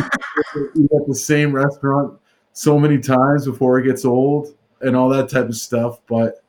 you 0.55 0.71
eat 0.77 0.91
at 0.93 1.07
the 1.07 1.15
same 1.15 1.53
restaurant 1.53 2.19
so 2.53 2.79
many 2.79 2.99
times 2.99 3.47
before 3.47 3.79
it 3.79 3.85
gets 3.85 4.05
old 4.05 4.57
and 4.81 4.97
all 4.97 5.09
that 5.11 5.29
type 5.29 5.49
of 5.49 5.57
stuff. 5.57 6.01
But 6.09 6.43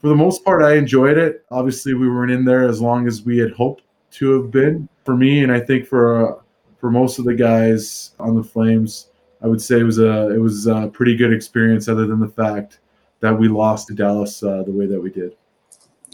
for 0.00 0.08
the 0.08 0.14
most 0.14 0.44
part, 0.44 0.62
I 0.62 0.74
enjoyed 0.74 1.18
it. 1.18 1.44
Obviously, 1.50 1.94
we 1.94 2.08
weren't 2.08 2.30
in 2.30 2.44
there 2.44 2.68
as 2.68 2.80
long 2.80 3.06
as 3.06 3.22
we 3.22 3.38
had 3.38 3.52
hoped 3.52 3.82
to 4.12 4.40
have 4.40 4.50
been. 4.50 4.88
For 5.04 5.16
me, 5.16 5.42
and 5.42 5.50
I 5.50 5.60
think 5.60 5.86
for 5.86 6.32
uh, 6.32 6.42
for 6.78 6.90
most 6.90 7.18
of 7.18 7.24
the 7.24 7.34
guys 7.34 8.12
on 8.20 8.36
the 8.36 8.44
Flames, 8.44 9.08
I 9.42 9.46
would 9.46 9.60
say 9.60 9.80
it 9.80 9.84
was 9.84 9.98
a 9.98 10.30
it 10.34 10.38
was 10.38 10.66
a 10.66 10.88
pretty 10.92 11.16
good 11.16 11.32
experience. 11.32 11.88
Other 11.88 12.06
than 12.06 12.20
the 12.20 12.28
fact 12.28 12.78
that 13.20 13.38
we 13.38 13.48
lost 13.48 13.88
to 13.88 13.94
Dallas 13.94 14.42
uh, 14.42 14.62
the 14.62 14.72
way 14.72 14.86
that 14.86 15.00
we 15.00 15.10
did. 15.10 15.34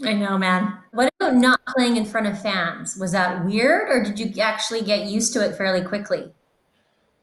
I 0.03 0.13
know, 0.13 0.37
man. 0.37 0.77
What 0.91 1.09
about 1.19 1.35
not 1.35 1.59
playing 1.67 1.97
in 1.97 2.05
front 2.05 2.27
of 2.27 2.41
fans? 2.41 2.97
Was 2.97 3.13
that 3.13 3.45
weird, 3.45 3.89
or 3.89 4.03
did 4.03 4.19
you 4.19 4.41
actually 4.41 4.81
get 4.81 5.07
used 5.07 5.31
to 5.33 5.45
it 5.45 5.55
fairly 5.55 5.81
quickly? 5.81 6.31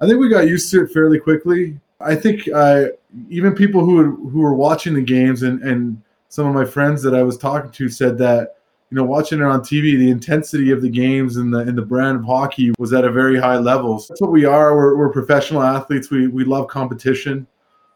I 0.01 0.07
think 0.07 0.21
we 0.21 0.29
got 0.29 0.49
used 0.49 0.71
to 0.73 0.83
it 0.83 0.91
fairly 0.91 1.19
quickly. 1.19 1.79
I 2.01 2.15
think 2.15 2.49
uh, 2.53 2.87
even 3.29 3.55
people 3.55 3.85
who 3.85 4.29
who 4.31 4.41
were 4.41 4.55
watching 4.55 4.95
the 4.95 5.03
games 5.03 5.43
and 5.43 5.63
and 5.63 6.03
some 6.29 6.47
of 6.47 6.55
my 6.55 6.65
friends 6.65 7.03
that 7.03 7.15
I 7.15 7.23
was 7.23 7.37
talking 7.37 7.71
to 7.71 7.89
said 7.89 8.17
that 8.19 8.57
you 8.91 8.97
know 8.97 9.05
watching 9.05 9.41
it 9.41 9.45
on 9.45 9.61
TV, 9.61 9.99
the 9.99 10.11
intensity 10.11 10.71
of 10.71 10.81
the 10.81 10.89
games 10.89 11.37
and 11.37 11.53
the 11.53 11.59
and 11.59 11.77
the 11.77 11.83
brand 11.83 12.19
of 12.19 12.25
hockey 12.25 12.73
was 12.79 12.93
at 12.93 13.05
a 13.05 13.11
very 13.11 13.39
high 13.39 13.59
level. 13.59 13.99
So 13.99 14.13
that's 14.13 14.21
what 14.21 14.33
we 14.33 14.45
are. 14.47 14.75
We're, 14.75 14.97
we're 14.97 15.13
professional 15.13 15.63
athletes. 15.63 16.11
We 16.11 16.27
we 16.27 16.45
love 16.45 16.69
competition. 16.69 17.47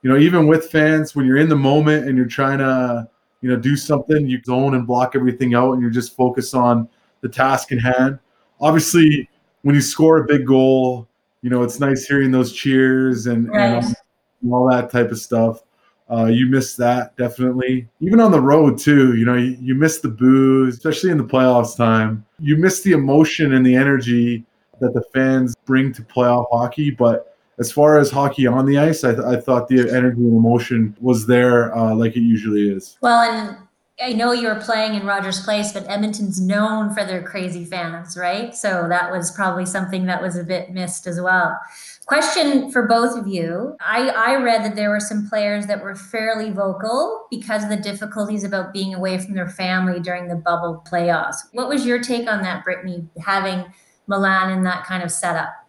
You 0.03 0.11
know, 0.11 0.19
even 0.19 0.47
with 0.47 0.71
fans, 0.71 1.15
when 1.17 1.27
you're 1.27 1.39
in 1.39 1.49
the 1.49 1.57
moment 1.57 2.07
and 2.07 2.17
you're 2.17 2.27
trying 2.27 2.59
to 2.59 3.09
you 3.41 3.49
know 3.51 3.57
do 3.57 3.77
something, 3.77 4.27
you 4.29 4.41
zone 4.45 4.75
and 4.75 4.87
block 4.87 5.17
everything 5.17 5.55
out, 5.55 5.73
and 5.73 5.83
you're 5.83 5.91
just 5.91 6.15
focused 6.17 6.55
on 6.55 6.89
the 7.23 7.29
task 7.29 7.73
in 7.73 7.79
hand. 7.79 8.19
Obviously, 8.61 9.29
when 9.63 9.75
you 9.75 9.81
score 9.81 10.19
a 10.19 10.25
big 10.27 10.47
goal, 10.47 11.09
you 11.43 11.51
know 11.51 11.63
it's 11.63 11.81
nice 11.81 12.07
hearing 12.07 12.31
those 12.31 12.53
cheers 12.53 13.27
and, 13.27 13.49
Right. 13.49 13.85
and 13.85 14.53
all 14.53 14.69
that 14.71 14.91
type 14.91 15.11
of 15.11 15.19
stuff. 15.19 15.63
Uh, 16.09 16.27
you 16.27 16.47
miss 16.47 16.77
that 16.77 17.17
definitely. 17.17 17.89
Even 18.01 18.21
on 18.21 18.31
the 18.31 18.41
road 18.41 18.79
too, 18.79 19.17
you 19.17 19.25
know, 19.25 19.35
you, 19.35 19.57
you 19.61 19.75
miss 19.75 19.99
the 19.99 20.09
boos, 20.09 20.75
especially 20.77 21.11
in 21.11 21.19
the 21.19 21.25
playoffs 21.25 21.77
time. 21.77 22.25
You 22.39 22.57
miss 22.57 22.83
the 22.83 22.93
emotion 22.93 23.55
and 23.55 23.67
the 23.67 23.75
energy 23.75 24.45
that 24.81 24.95
the 24.95 25.03
fans 25.13 25.57
bring 25.65 25.93
to 25.95 26.03
playoff 26.03 26.47
hockey. 26.53 26.91
But 26.91 27.36
as 27.59 27.73
far 27.73 27.99
as 27.99 28.11
hockey 28.11 28.47
on 28.47 28.67
the 28.67 28.79
ice, 28.79 29.05
I, 29.05 29.13
th- 29.13 29.25
I 29.25 29.41
thought 29.41 29.69
the 29.69 29.81
energy 29.81 30.21
and 30.21 30.37
emotion 30.37 30.97
was 31.01 31.27
there 31.27 31.75
uh, 31.77 31.95
like 31.95 32.17
it 32.17 32.21
usually 32.21 32.69
is. 32.69 32.99
Well, 33.01 33.21
and 33.21 33.57
I 33.99 34.13
know 34.13 34.33
you 34.33 34.49
were 34.49 34.61
playing 34.61 34.95
in 34.95 35.07
Rogers 35.07 35.43
Place, 35.43 35.73
but 35.73 35.89
Edmonton's 35.89 36.39
known 36.39 36.95
for 36.95 37.03
their 37.03 37.23
crazy 37.23 37.65
fans, 37.65 38.15
right? 38.15 38.55
So 38.55 38.87
that 38.91 39.11
was 39.11 39.31
probably 39.31 39.65
something 39.65 40.05
that 40.05 40.21
was 40.21 40.37
a 40.37 40.45
bit 40.45 40.71
missed 40.71 41.07
as 41.07 41.19
well. 41.19 41.59
Question 42.05 42.71
for 42.71 42.87
both 42.87 43.19
of 43.19 43.27
you. 43.27 43.75
I, 43.81 44.11
I 44.11 44.37
read 44.37 44.65
that 44.65 44.77
there 44.77 44.91
were 44.91 45.01
some 45.01 45.29
players 45.29 45.67
that 45.67 45.83
were 45.83 45.97
fairly 45.97 46.51
vocal 46.51 47.27
because 47.31 47.65
of 47.65 47.71
the 47.71 47.77
difficulties 47.77 48.45
about 48.45 48.75
being 48.75 48.95
away 48.95 49.17
from 49.17 49.35
their 49.35 49.49
family 49.49 49.99
during 49.99 50.29
the 50.29 50.37
bubble 50.37 50.85
playoffs. 50.87 51.37
What 51.53 51.69
was 51.69 51.87
your 51.87 52.01
take 52.01 52.31
on 52.31 52.43
that, 52.43 52.65
Brittany, 52.65 53.09
having 53.25 53.65
Milan 54.07 54.51
in 54.51 54.63
that 54.65 54.85
kind 54.85 55.03
of 55.03 55.11
setup? 55.11 55.66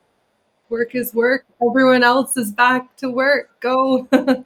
Work 0.70 0.96
is 0.96 1.14
work. 1.14 1.46
Everyone 1.68 2.04
else 2.04 2.36
is 2.36 2.52
back 2.52 2.96
to 2.98 3.10
work. 3.10 3.60
Go. 3.60 4.08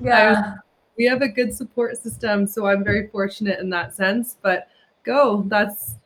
Yeah. 0.00 0.54
we 0.96 1.04
have 1.06 1.22
a 1.22 1.28
good 1.28 1.52
support 1.52 2.00
system, 2.00 2.46
so 2.46 2.66
I'm 2.66 2.84
very 2.84 3.08
fortunate 3.08 3.58
in 3.58 3.70
that 3.70 3.94
sense. 3.94 4.36
But 4.40 4.68
go. 5.04 5.44
That's 5.48 5.96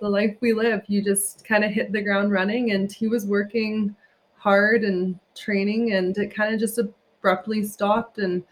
the 0.00 0.08
life 0.08 0.36
we 0.40 0.52
live. 0.52 0.82
You 0.86 1.02
just 1.02 1.44
kind 1.44 1.64
of 1.64 1.70
hit 1.70 1.92
the 1.92 2.02
ground 2.02 2.32
running, 2.32 2.72
and 2.72 2.90
he 2.90 3.08
was 3.08 3.26
working 3.26 3.94
hard 4.36 4.84
and 4.84 5.18
training, 5.34 5.92
and 5.92 6.16
it 6.16 6.34
kind 6.34 6.54
of 6.54 6.60
just 6.60 6.78
abruptly 6.78 7.64
stopped. 7.64 8.18
And 8.18 8.42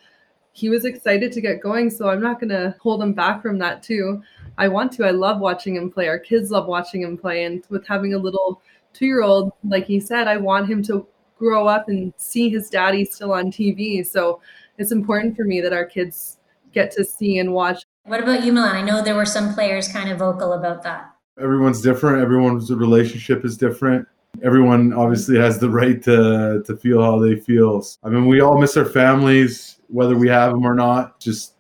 he 0.52 0.68
was 0.68 0.84
excited 0.84 1.32
to 1.32 1.40
get 1.40 1.60
going, 1.62 1.90
so 1.90 2.08
I'm 2.08 2.22
not 2.22 2.40
going 2.40 2.50
to 2.50 2.74
hold 2.80 3.02
him 3.02 3.12
back 3.12 3.42
from 3.42 3.58
that 3.58 3.82
too. 3.82 4.22
I 4.58 4.68
want 4.68 4.92
to. 4.92 5.04
I 5.04 5.10
love 5.10 5.38
watching 5.40 5.76
him 5.76 5.90
play. 5.90 6.08
Our 6.08 6.18
kids 6.18 6.50
love 6.50 6.66
watching 6.66 7.02
him 7.02 7.16
play, 7.16 7.44
and 7.44 7.64
with 7.68 7.86
having 7.86 8.14
a 8.14 8.18
little 8.18 8.62
two-year-old, 8.96 9.52
like 9.64 9.86
he 9.86 10.00
said, 10.00 10.28
I 10.28 10.36
want 10.36 10.68
him 10.68 10.82
to 10.84 11.06
grow 11.38 11.66
up 11.66 11.88
and 11.88 12.12
see 12.16 12.48
his 12.48 12.70
daddy 12.70 13.04
still 13.04 13.32
on 13.32 13.50
TV. 13.50 14.06
So 14.06 14.40
it's 14.78 14.92
important 14.92 15.36
for 15.36 15.44
me 15.44 15.60
that 15.60 15.72
our 15.72 15.84
kids 15.84 16.38
get 16.72 16.90
to 16.92 17.04
see 17.04 17.38
and 17.38 17.52
watch. 17.52 17.84
What 18.04 18.22
about 18.22 18.44
you, 18.44 18.52
Milan? 18.52 18.76
I 18.76 18.82
know 18.82 19.02
there 19.02 19.14
were 19.14 19.26
some 19.26 19.54
players 19.54 19.88
kind 19.88 20.10
of 20.10 20.18
vocal 20.18 20.52
about 20.54 20.82
that. 20.84 21.12
Everyone's 21.40 21.82
different. 21.82 22.22
Everyone's 22.22 22.72
relationship 22.72 23.44
is 23.44 23.56
different. 23.56 24.06
Everyone 24.42 24.92
obviously 24.92 25.38
has 25.38 25.58
the 25.58 25.70
right 25.70 26.02
to 26.02 26.62
to 26.64 26.76
feel 26.76 27.02
how 27.02 27.18
they 27.18 27.36
feel. 27.36 27.84
I 28.04 28.08
mean, 28.08 28.26
we 28.26 28.40
all 28.40 28.58
miss 28.58 28.76
our 28.76 28.84
families, 28.84 29.80
whether 29.88 30.16
we 30.16 30.28
have 30.28 30.52
them 30.52 30.64
or 30.64 30.74
not. 30.74 31.18
Just 31.20 31.54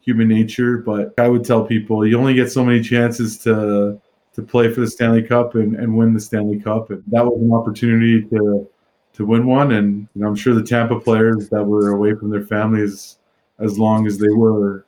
human 0.00 0.28
nature. 0.28 0.78
But 0.78 1.14
I 1.18 1.28
would 1.28 1.44
tell 1.44 1.64
people 1.64 2.06
you 2.06 2.18
only 2.18 2.34
get 2.34 2.50
so 2.50 2.64
many 2.64 2.82
chances 2.82 3.38
to 3.38 4.00
to 4.34 4.42
play 4.42 4.72
for 4.72 4.80
the 4.80 4.86
Stanley 4.86 5.22
Cup 5.22 5.54
and, 5.54 5.76
and 5.76 5.96
win 5.96 6.14
the 6.14 6.20
Stanley 6.20 6.58
Cup. 6.58 6.90
And 6.90 7.02
that 7.08 7.24
was 7.24 7.40
an 7.40 7.52
opportunity 7.52 8.22
to 8.30 8.68
to 9.14 9.26
win 9.26 9.46
one. 9.46 9.72
And 9.72 10.08
you 10.14 10.22
know, 10.22 10.28
I'm 10.28 10.34
sure 10.34 10.54
the 10.54 10.62
Tampa 10.62 10.98
players 10.98 11.48
that 11.50 11.62
were 11.62 11.90
away 11.90 12.14
from 12.14 12.30
their 12.30 12.44
families 12.44 13.18
as 13.58 13.78
long 13.78 14.06
as 14.06 14.18
they 14.18 14.30
were, 14.30 14.86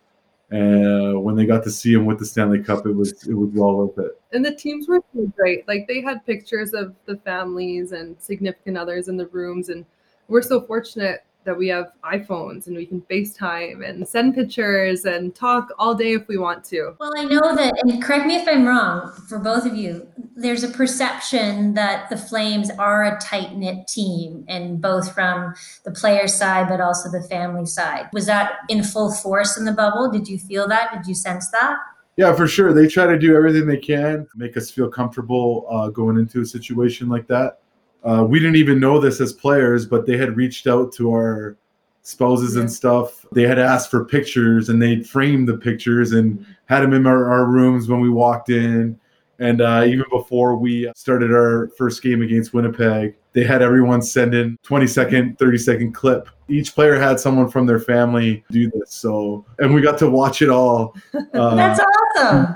uh, 0.52 1.18
when 1.18 1.34
they 1.36 1.46
got 1.46 1.62
to 1.64 1.70
see 1.70 1.92
him 1.92 2.06
with 2.06 2.18
the 2.18 2.26
Stanley 2.26 2.62
Cup, 2.62 2.86
it 2.86 2.92
was 2.92 3.26
it 3.28 3.34
was 3.34 3.50
well 3.52 3.76
worth 3.76 3.98
it. 3.98 4.20
And 4.32 4.44
the 4.44 4.54
teams 4.54 4.88
were 4.88 5.02
great. 5.36 5.66
Like 5.68 5.86
they 5.88 6.00
had 6.00 6.24
pictures 6.26 6.74
of 6.74 6.94
the 7.06 7.16
families 7.18 7.92
and 7.92 8.16
significant 8.20 8.76
others 8.76 9.08
in 9.08 9.16
the 9.16 9.26
rooms. 9.28 9.68
And 9.68 9.84
we're 10.28 10.42
so 10.42 10.60
fortunate 10.60 11.24
that 11.44 11.56
we 11.56 11.68
have 11.68 11.92
iPhones 12.04 12.66
and 12.66 12.76
we 12.76 12.86
can 12.86 13.00
FaceTime 13.02 13.88
and 13.88 14.06
send 14.06 14.34
pictures 14.34 15.04
and 15.04 15.34
talk 15.34 15.70
all 15.78 15.94
day 15.94 16.14
if 16.14 16.26
we 16.28 16.38
want 16.38 16.64
to. 16.64 16.94
Well, 16.98 17.12
I 17.16 17.24
know 17.24 17.54
that, 17.54 17.72
and 17.82 18.02
correct 18.02 18.26
me 18.26 18.36
if 18.36 18.48
I'm 18.48 18.66
wrong, 18.66 19.12
for 19.28 19.38
both 19.38 19.66
of 19.66 19.74
you, 19.74 20.06
there's 20.36 20.64
a 20.64 20.68
perception 20.68 21.74
that 21.74 22.10
the 22.10 22.16
Flames 22.16 22.70
are 22.70 23.04
a 23.04 23.18
tight 23.20 23.56
knit 23.56 23.86
team, 23.86 24.44
and 24.48 24.80
both 24.80 25.14
from 25.14 25.54
the 25.84 25.92
player 25.92 26.26
side, 26.26 26.68
but 26.68 26.80
also 26.80 27.10
the 27.10 27.26
family 27.28 27.66
side. 27.66 28.08
Was 28.12 28.26
that 28.26 28.58
in 28.68 28.82
full 28.82 29.12
force 29.12 29.56
in 29.56 29.64
the 29.64 29.72
bubble? 29.72 30.10
Did 30.10 30.28
you 30.28 30.38
feel 30.38 30.66
that? 30.68 30.92
Did 30.92 31.06
you 31.06 31.14
sense 31.14 31.50
that? 31.50 31.76
Yeah, 32.16 32.34
for 32.34 32.46
sure. 32.46 32.72
They 32.72 32.86
try 32.86 33.06
to 33.06 33.18
do 33.18 33.36
everything 33.36 33.66
they 33.66 33.76
can 33.76 34.26
to 34.26 34.30
make 34.36 34.56
us 34.56 34.70
feel 34.70 34.88
comfortable 34.88 35.66
uh, 35.68 35.88
going 35.88 36.16
into 36.16 36.40
a 36.40 36.46
situation 36.46 37.08
like 37.08 37.26
that. 37.26 37.58
Uh, 38.04 38.24
we 38.28 38.38
didn't 38.38 38.56
even 38.56 38.78
know 38.78 39.00
this 39.00 39.20
as 39.20 39.32
players, 39.32 39.86
but 39.86 40.06
they 40.06 40.16
had 40.16 40.36
reached 40.36 40.66
out 40.66 40.92
to 40.92 41.10
our 41.12 41.56
spouses 42.02 42.54
Yeah. 42.54 42.60
and 42.62 42.72
stuff. 42.72 43.24
They 43.32 43.42
had 43.46 43.58
asked 43.58 43.90
for 43.90 44.04
pictures 44.04 44.68
and 44.68 44.80
they'd 44.80 45.08
framed 45.08 45.48
the 45.48 45.56
pictures 45.56 46.12
and 46.12 46.44
had 46.66 46.80
them 46.80 46.92
in 46.92 47.06
our, 47.06 47.30
our 47.30 47.46
rooms 47.46 47.88
when 47.88 48.00
we 48.00 48.10
walked 48.10 48.50
in. 48.50 48.98
And 49.40 49.60
uh, 49.62 49.84
even 49.86 50.04
before 50.12 50.54
we 50.56 50.92
started 50.94 51.32
our 51.32 51.68
first 51.76 52.02
game 52.02 52.22
against 52.22 52.54
Winnipeg, 52.54 53.16
they 53.32 53.42
had 53.42 53.62
everyone 53.62 54.00
send 54.00 54.32
in 54.34 54.56
20 54.62 54.86
second, 54.86 55.38
30 55.38 55.58
second 55.58 55.92
clip. 55.92 56.28
Each 56.48 56.72
player 56.74 56.94
had 57.00 57.18
someone 57.18 57.48
from 57.48 57.66
their 57.66 57.80
family 57.80 58.44
do 58.50 58.70
this. 58.70 58.92
So, 58.92 59.44
and 59.58 59.74
we 59.74 59.80
got 59.80 59.98
to 59.98 60.10
watch 60.10 60.42
it 60.42 60.50
all. 60.50 60.94
Uh, 61.34 61.54
That's 61.56 61.80
awesome. 62.18 62.54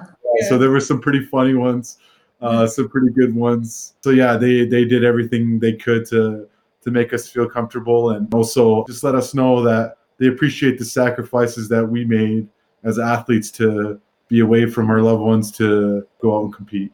so 0.48 0.56
there 0.56 0.70
were 0.70 0.78
some 0.78 1.00
pretty 1.00 1.24
funny 1.24 1.54
ones, 1.54 1.98
uh, 2.40 2.66
some 2.66 2.88
pretty 2.88 3.11
good 3.11 3.35
ones. 3.35 3.94
So 4.03 4.11
yeah, 4.11 4.37
they 4.37 4.64
they 4.64 4.85
did 4.85 5.05
everything 5.05 5.59
they 5.59 5.74
could 5.74 6.07
to 6.07 6.48
to 6.83 6.90
make 6.90 7.12
us 7.12 7.29
feel 7.29 7.48
comfortable 7.48 8.11
and 8.11 8.33
also 8.33 8.85
just 8.87 9.03
let 9.03 9.14
us 9.14 9.35
know 9.35 9.62
that 9.62 9.96
they 10.18 10.27
appreciate 10.27 10.79
the 10.79 10.85
sacrifices 10.85 11.68
that 11.68 11.85
we 11.85 12.05
made 12.05 12.48
as 12.85 12.98
athletes 12.98 13.51
to 13.53 14.01
be 14.29 14.40
away 14.40 14.66
from 14.66 14.90
our 14.90 15.01
loved 15.01 15.22
ones 15.22 15.51
to 15.53 16.07
go 16.20 16.38
out 16.38 16.44
and 16.44 16.55
compete. 16.55 16.92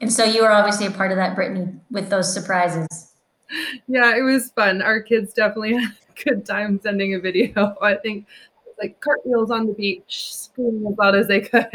And 0.00 0.12
so 0.12 0.24
you 0.24 0.42
were 0.42 0.52
obviously 0.52 0.86
a 0.86 0.90
part 0.90 1.10
of 1.10 1.16
that, 1.16 1.34
Brittany, 1.34 1.68
with 1.90 2.10
those 2.10 2.32
surprises. 2.32 3.12
Yeah, 3.86 4.16
it 4.16 4.22
was 4.22 4.50
fun. 4.50 4.82
Our 4.82 5.00
kids 5.00 5.32
definitely 5.32 5.74
had 5.80 5.92
a 5.92 6.22
good 6.24 6.46
time 6.46 6.80
sending 6.82 7.14
a 7.14 7.20
video. 7.20 7.76
I 7.80 7.94
think 7.94 8.26
it 8.26 8.26
was 8.26 8.53
like 8.78 9.00
cartwheels 9.00 9.50
on 9.50 9.66
the 9.66 9.72
beach, 9.72 10.34
screaming 10.34 10.86
as 10.90 10.98
loud 10.98 11.14
as 11.14 11.28
they 11.28 11.40
could. 11.40 11.64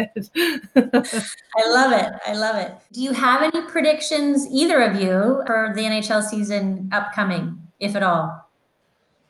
I 0.75 1.69
love 1.69 1.91
it. 1.93 2.13
I 2.25 2.33
love 2.33 2.55
it. 2.55 2.73
Do 2.91 3.01
you 3.01 3.13
have 3.13 3.41
any 3.41 3.61
predictions, 3.67 4.47
either 4.51 4.81
of 4.81 5.01
you, 5.01 5.43
for 5.45 5.71
the 5.75 5.81
NHL 5.81 6.23
season 6.23 6.89
upcoming, 6.91 7.61
if 7.79 7.95
at 7.95 8.03
all? 8.03 8.49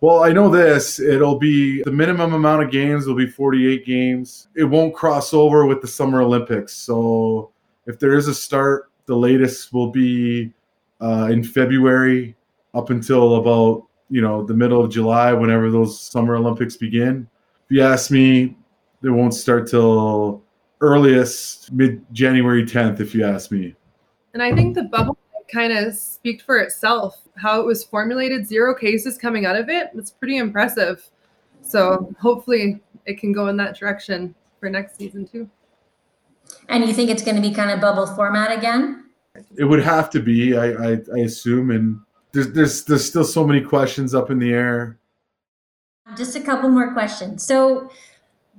Well, 0.02 0.24
I 0.24 0.32
know 0.32 0.50
this. 0.50 1.00
It'll 1.00 1.38
be 1.38 1.84
the 1.84 1.92
minimum 1.92 2.34
amount 2.34 2.64
of 2.64 2.72
games 2.72 3.06
will 3.06 3.16
be 3.16 3.28
48 3.28 3.86
games. 3.86 4.48
It 4.56 4.64
won't 4.64 4.96
cross 4.96 5.34
over 5.34 5.66
with 5.66 5.82
the 5.82 5.88
Summer 5.88 6.22
Olympics. 6.22 6.74
So 6.74 7.52
if 7.86 8.00
there 8.00 8.16
is 8.16 8.30
a 8.30 8.34
start, 8.34 8.92
the 9.08 9.16
latest 9.16 9.74
will 9.74 9.92
be 9.92 10.54
uh, 11.02 11.28
in 11.32 11.44
February 11.44 12.36
up 12.74 12.92
until 12.92 13.36
about 13.36 13.88
you 14.10 14.22
know 14.22 14.44
the 14.44 14.54
middle 14.54 14.84
of 14.84 14.92
July, 14.92 15.34
whenever 15.34 15.70
those 15.70 16.00
Summer 16.00 16.36
Olympics 16.36 16.78
begin. 16.78 17.28
If 17.70 17.76
you 17.76 17.84
ask 17.84 18.10
me, 18.10 18.58
they 19.02 19.10
won't 19.10 19.34
start 19.34 19.68
till 19.68 20.44
earliest 20.82 21.72
mid 21.72 22.04
January 22.12 22.66
10th. 22.66 23.00
If 23.00 23.14
you 23.14 23.24
ask 23.24 23.52
me. 23.52 23.76
and 24.34 24.42
I 24.42 24.54
think 24.56 24.76
the 24.76 24.84
bubble 24.84 25.18
kind 25.52 25.74
of 25.74 25.96
speaks 25.96 26.44
for 26.44 26.58
itself. 26.58 27.22
How 27.38 27.60
it 27.60 27.66
was 27.66 27.84
formulated, 27.84 28.48
zero 28.48 28.74
cases 28.74 29.18
coming 29.18 29.46
out 29.46 29.56
of 29.56 29.70
it. 29.70 29.90
It's 29.94 30.12
pretty 30.12 30.38
impressive. 30.38 31.10
So 31.62 32.14
hopefully 32.20 32.82
it 33.06 33.20
can 33.20 33.32
go 33.32 33.48
in 33.48 33.58
that 33.58 33.78
direction. 33.78 34.36
for 34.60 34.70
next 34.70 34.98
season 34.98 35.28
too. 35.28 35.50
And 36.68 36.86
you 36.86 36.94
think 36.94 37.10
it's 37.10 37.24
going 37.24 37.36
to 37.36 37.42
be 37.42 37.52
kind 37.52 37.72
of 37.72 37.80
bubble 37.80 38.08
format 38.08 38.52
again? 38.58 39.06
It 39.58 39.64
would 39.64 39.82
have 39.84 40.10
to 40.10 40.20
be, 40.20 40.58
I, 40.58 40.72
I, 40.72 40.92
I 41.16 41.20
assume, 41.20 41.72
and 41.72 42.00
there's 42.34 42.52
there's 42.52 42.84
there's 42.84 43.08
still 43.08 43.24
so 43.24 43.46
many 43.46 43.62
questions 43.62 44.14
up 44.14 44.32
in 44.32 44.40
the 44.40 44.52
air. 44.52 44.99
Just 46.18 46.36
a 46.36 46.42
couple 46.42 46.70
more 46.70 46.94
questions. 46.94 47.44
So, 47.44 47.90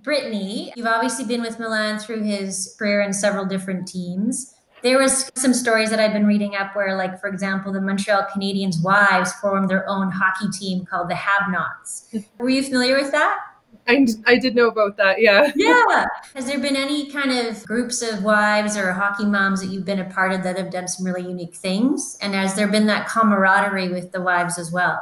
Brittany, 0.02 0.72
you've 0.76 0.86
obviously 0.86 1.24
been 1.24 1.42
with 1.42 1.58
Milan 1.58 1.98
through 1.98 2.22
his 2.22 2.74
career 2.78 3.02
in 3.02 3.12
several 3.12 3.44
different 3.44 3.86
teams. 3.86 4.54
There 4.82 4.98
was 4.98 5.30
some 5.34 5.52
stories 5.52 5.90
that 5.90 6.00
I've 6.00 6.14
been 6.14 6.26
reading 6.26 6.56
up 6.56 6.74
where, 6.74 6.96
like, 6.96 7.20
for 7.20 7.28
example, 7.28 7.70
the 7.72 7.82
Montreal 7.82 8.26
Canadiens' 8.34 8.82
wives 8.82 9.32
formed 9.34 9.68
their 9.68 9.86
own 9.86 10.10
hockey 10.10 10.48
team 10.58 10.86
called 10.86 11.10
the 11.10 11.14
Habnots. 11.14 12.24
Were 12.38 12.48
you 12.48 12.62
familiar 12.62 12.96
with 12.96 13.12
that? 13.12 13.38
I, 13.86 14.06
I 14.26 14.38
did 14.38 14.54
know 14.54 14.68
about 14.68 14.96
that. 14.96 15.20
Yeah. 15.20 15.52
Yeah. 15.56 16.06
Has 16.34 16.46
there 16.46 16.58
been 16.58 16.76
any 16.76 17.10
kind 17.10 17.32
of 17.32 17.62
groups 17.66 18.02
of 18.02 18.22
wives 18.22 18.76
or 18.76 18.92
hockey 18.92 19.26
moms 19.26 19.60
that 19.60 19.68
you've 19.68 19.84
been 19.84 19.98
a 19.98 20.04
part 20.04 20.32
of 20.32 20.42
that 20.44 20.56
have 20.56 20.70
done 20.70 20.88
some 20.88 21.04
really 21.04 21.26
unique 21.26 21.56
things? 21.56 22.16
And 22.22 22.34
has 22.34 22.54
there 22.54 22.68
been 22.68 22.86
that 22.86 23.08
camaraderie 23.08 23.88
with 23.88 24.12
the 24.12 24.20
wives 24.20 24.58
as 24.58 24.70
well? 24.70 25.00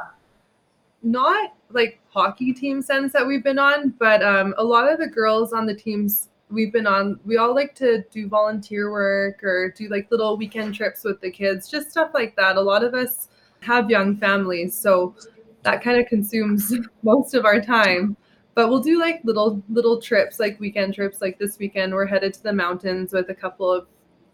Not 1.03 1.53
like 1.71 1.99
hockey 2.09 2.53
team 2.53 2.81
sense 2.81 3.13
that 3.13 3.25
we've 3.25 3.43
been 3.43 3.59
on, 3.59 3.93
but 3.99 4.23
um, 4.23 4.53
a 4.57 4.63
lot 4.63 4.91
of 4.91 4.99
the 4.99 5.07
girls 5.07 5.53
on 5.53 5.65
the 5.65 5.75
teams 5.75 6.29
we've 6.49 6.73
been 6.73 6.87
on, 6.87 7.19
we 7.25 7.37
all 7.37 7.53
like 7.53 7.75
to 7.75 8.03
do 8.11 8.27
volunteer 8.27 8.91
work 8.91 9.43
or 9.43 9.73
do 9.77 9.87
like 9.89 10.09
little 10.09 10.35
weekend 10.35 10.73
trips 10.73 11.03
with 11.03 11.21
the 11.21 11.29
kids, 11.29 11.69
just 11.69 11.91
stuff 11.91 12.11
like 12.13 12.35
that. 12.35 12.57
A 12.57 12.61
lot 12.61 12.83
of 12.83 12.93
us 12.93 13.27
have 13.61 13.89
young 13.89 14.17
families, 14.17 14.75
so 14.77 15.15
that 15.63 15.83
kind 15.83 15.99
of 15.99 16.07
consumes 16.07 16.73
most 17.03 17.33
of 17.33 17.45
our 17.45 17.61
time 17.61 18.17
but 18.59 18.67
we'll 18.67 18.81
do 18.81 18.99
like 18.99 19.21
little 19.23 19.63
little 19.69 20.01
trips 20.01 20.37
like 20.37 20.59
weekend 20.59 20.93
trips 20.93 21.21
like 21.21 21.39
this 21.39 21.57
weekend 21.59 21.93
we're 21.93 22.05
headed 22.05 22.33
to 22.33 22.43
the 22.43 22.51
mountains 22.51 23.13
with 23.13 23.29
a 23.29 23.33
couple 23.33 23.71
of 23.71 23.87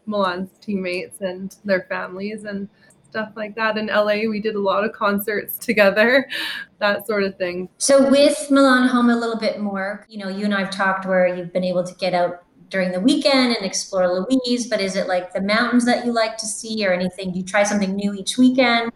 milan's 0.08 0.50
teammates 0.62 1.22
and 1.22 1.58
their 1.64 1.84
families 1.84 2.46
and 2.46 2.68
stuff 3.16 3.32
like 3.38 3.56
that 3.56 3.78
in 3.78 3.88
la 3.88 4.12
we 4.30 4.42
did 4.42 4.56
a 4.56 4.60
lot 4.60 4.84
of 4.84 4.92
concerts 4.92 5.58
together 5.58 6.28
that 6.80 7.08
sort 7.08 7.24
of 7.24 7.38
thing 7.38 7.70
so 7.78 8.10
with 8.12 8.52
milan 8.52 8.86
home 8.90 9.10
a 9.10 9.16
little 9.16 9.38
bit 9.38 9.62
more 9.62 10.06
you 10.10 10.18
know 10.18 10.28
you 10.28 10.44
and 10.44 10.54
i've 10.54 10.70
talked 10.70 11.06
where 11.06 11.34
you've 11.34 11.54
been 11.54 11.64
able 11.64 11.82
to 11.82 11.96
get 11.96 12.14
out 12.14 12.44
during 12.68 12.92
the 12.92 13.00
weekend 13.00 13.56
and 13.56 13.66
explore 13.66 14.06
louise 14.10 14.68
but 14.68 14.82
is 14.82 14.98
it 14.98 15.08
like 15.08 15.32
the 15.32 15.40
mountains 15.40 15.86
that 15.86 16.06
you 16.06 16.12
like 16.12 16.36
to 16.36 16.46
see 16.46 16.86
or 16.86 16.92
anything 16.92 17.32
do 17.32 17.40
you 17.40 17.46
try 17.46 17.64
something 17.64 17.96
new 17.96 18.14
each 18.14 18.38
weekend 18.38 18.92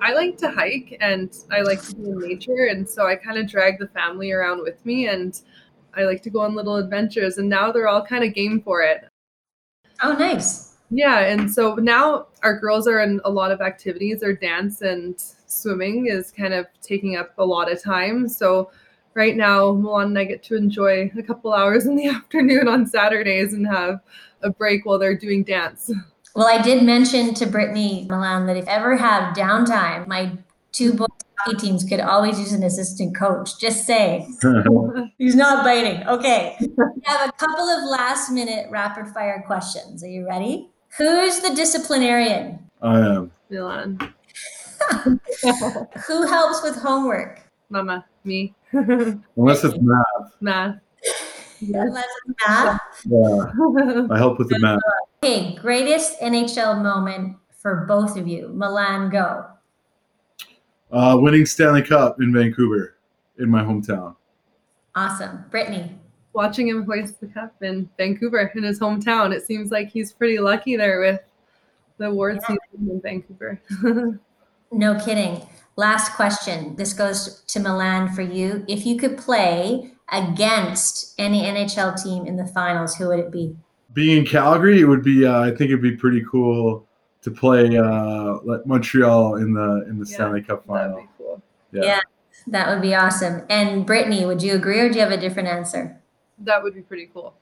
I 0.00 0.12
like 0.12 0.36
to 0.38 0.50
hike 0.52 0.96
and 1.00 1.36
I 1.50 1.62
like 1.62 1.82
to 1.82 1.96
be 1.96 2.04
in 2.04 2.18
nature. 2.20 2.68
And 2.70 2.88
so 2.88 3.08
I 3.08 3.16
kind 3.16 3.36
of 3.36 3.48
drag 3.48 3.80
the 3.80 3.88
family 3.88 4.30
around 4.30 4.62
with 4.62 4.86
me 4.86 5.08
and 5.08 5.36
I 5.92 6.04
like 6.04 6.22
to 6.22 6.30
go 6.30 6.42
on 6.42 6.54
little 6.54 6.76
adventures. 6.76 7.38
And 7.38 7.48
now 7.48 7.72
they're 7.72 7.88
all 7.88 8.06
kind 8.06 8.22
of 8.22 8.32
game 8.32 8.62
for 8.62 8.80
it. 8.80 9.08
Oh, 10.00 10.12
nice. 10.12 10.67
Yeah. 10.90 11.20
And 11.20 11.52
so 11.52 11.74
now 11.74 12.26
our 12.42 12.58
girls 12.58 12.86
are 12.86 13.00
in 13.00 13.20
a 13.24 13.30
lot 13.30 13.50
of 13.50 13.60
activities. 13.60 14.20
Their 14.20 14.34
dance 14.34 14.80
and 14.80 15.20
swimming 15.46 16.06
is 16.06 16.30
kind 16.30 16.54
of 16.54 16.66
taking 16.82 17.16
up 17.16 17.32
a 17.38 17.44
lot 17.44 17.70
of 17.70 17.82
time. 17.82 18.28
So 18.28 18.70
right 19.14 19.36
now, 19.36 19.72
Milan 19.72 20.08
and 20.08 20.18
I 20.18 20.24
get 20.24 20.42
to 20.44 20.56
enjoy 20.56 21.10
a 21.16 21.22
couple 21.22 21.52
hours 21.52 21.86
in 21.86 21.96
the 21.96 22.06
afternoon 22.16 22.68
on 22.68 22.86
Saturdays 22.86 23.52
and 23.52 23.66
have 23.66 24.00
a 24.42 24.50
break 24.50 24.86
while 24.86 24.98
they're 24.98 25.16
doing 25.16 25.44
dance. 25.44 25.90
Well, 26.34 26.46
I 26.46 26.62
did 26.62 26.84
mention 26.84 27.34
to 27.34 27.46
Brittany 27.46 28.06
Milan 28.08 28.46
that 28.46 28.56
if 28.56 28.68
ever 28.68 28.96
have 28.96 29.36
downtime, 29.36 30.06
my 30.06 30.38
two 30.72 30.94
boys 30.94 31.08
hockey 31.38 31.56
teams 31.56 31.84
could 31.84 32.00
always 32.00 32.38
use 32.38 32.52
an 32.52 32.62
assistant 32.62 33.16
coach. 33.16 33.58
Just 33.58 33.86
say 33.86 34.26
he's 35.18 35.34
not 35.34 35.64
biting. 35.64 36.06
Okay, 36.06 36.56
we 36.60 36.68
have 37.04 37.28
a 37.28 37.32
couple 37.32 37.64
of 37.64 37.90
last 37.90 38.30
minute 38.30 38.66
rapid 38.70 39.08
fire 39.08 39.42
questions. 39.46 40.02
Are 40.04 40.08
you 40.08 40.26
ready? 40.26 40.70
Who's 40.96 41.40
the 41.40 41.54
disciplinarian? 41.54 42.58
I 42.82 42.98
am. 42.98 43.30
Milan. 43.50 43.98
Who 46.06 46.26
helps 46.26 46.62
with 46.62 46.76
homework? 46.76 47.42
Mama, 47.70 48.04
me. 48.24 48.54
Unless 48.72 49.64
it's 49.64 49.76
math. 49.80 50.32
Math. 50.40 50.76
Unless 51.60 52.06
it's 52.26 52.36
math. 52.46 52.80
Yeah, 53.04 54.06
I 54.10 54.16
help 54.16 54.38
with 54.38 54.48
the 54.48 54.58
math. 54.58 54.78
Okay, 55.22 55.56
greatest 55.56 56.18
NHL 56.20 56.82
moment 56.82 57.36
for 57.50 57.84
both 57.86 58.16
of 58.16 58.28
you. 58.28 58.48
Milan, 58.54 59.10
go. 59.10 59.46
Uh, 60.90 61.18
winning 61.20 61.44
Stanley 61.44 61.82
Cup 61.82 62.20
in 62.20 62.32
Vancouver, 62.32 62.96
in 63.38 63.50
my 63.50 63.62
hometown. 63.62 64.14
Awesome. 64.94 65.44
Brittany. 65.50 65.97
Watching 66.38 66.68
him 66.68 66.84
hoist 66.84 67.20
the 67.20 67.26
cup 67.26 67.52
in 67.64 67.90
Vancouver, 67.98 68.52
in 68.54 68.62
his 68.62 68.78
hometown. 68.78 69.34
It 69.34 69.44
seems 69.44 69.72
like 69.72 69.90
he's 69.90 70.12
pretty 70.12 70.38
lucky 70.38 70.76
there 70.76 71.00
with 71.00 71.20
the 71.96 72.04
awards 72.04 72.44
yeah. 72.48 72.54
season 72.70 72.90
in 72.92 73.00
Vancouver. 73.00 73.60
no 74.70 75.00
kidding. 75.00 75.44
Last 75.74 76.12
question. 76.12 76.76
This 76.76 76.92
goes 76.92 77.42
to 77.48 77.58
Milan 77.58 78.14
for 78.14 78.22
you. 78.22 78.64
If 78.68 78.86
you 78.86 78.96
could 78.96 79.18
play 79.18 79.90
against 80.12 81.16
any 81.18 81.42
NHL 81.42 82.00
team 82.00 82.24
in 82.24 82.36
the 82.36 82.46
finals, 82.46 82.94
who 82.94 83.08
would 83.08 83.18
it 83.18 83.32
be? 83.32 83.56
Being 83.92 84.18
in 84.18 84.24
Calgary, 84.24 84.80
it 84.80 84.84
would 84.84 85.02
be. 85.02 85.26
Uh, 85.26 85.40
I 85.40 85.48
think 85.48 85.72
it'd 85.72 85.82
be 85.82 85.96
pretty 85.96 86.24
cool 86.30 86.86
to 87.22 87.32
play 87.32 87.76
uh, 87.76 88.38
Montreal 88.64 89.38
in 89.38 89.54
the 89.54 89.86
in 89.88 89.98
the 89.98 90.06
yeah, 90.06 90.14
Stanley 90.14 90.42
Cup 90.42 90.64
final. 90.68 91.04
Cool. 91.18 91.42
Yeah. 91.72 91.82
yeah, 91.82 92.00
that 92.46 92.68
would 92.68 92.80
be 92.80 92.94
awesome. 92.94 93.42
And 93.50 93.84
Brittany, 93.84 94.24
would 94.24 94.40
you 94.40 94.54
agree, 94.54 94.78
or 94.78 94.88
do 94.88 94.94
you 94.94 95.00
have 95.00 95.10
a 95.10 95.20
different 95.20 95.48
answer? 95.48 96.00
That 96.40 96.62
would 96.62 96.74
be 96.74 96.82
pretty 96.82 97.10
cool. 97.12 97.34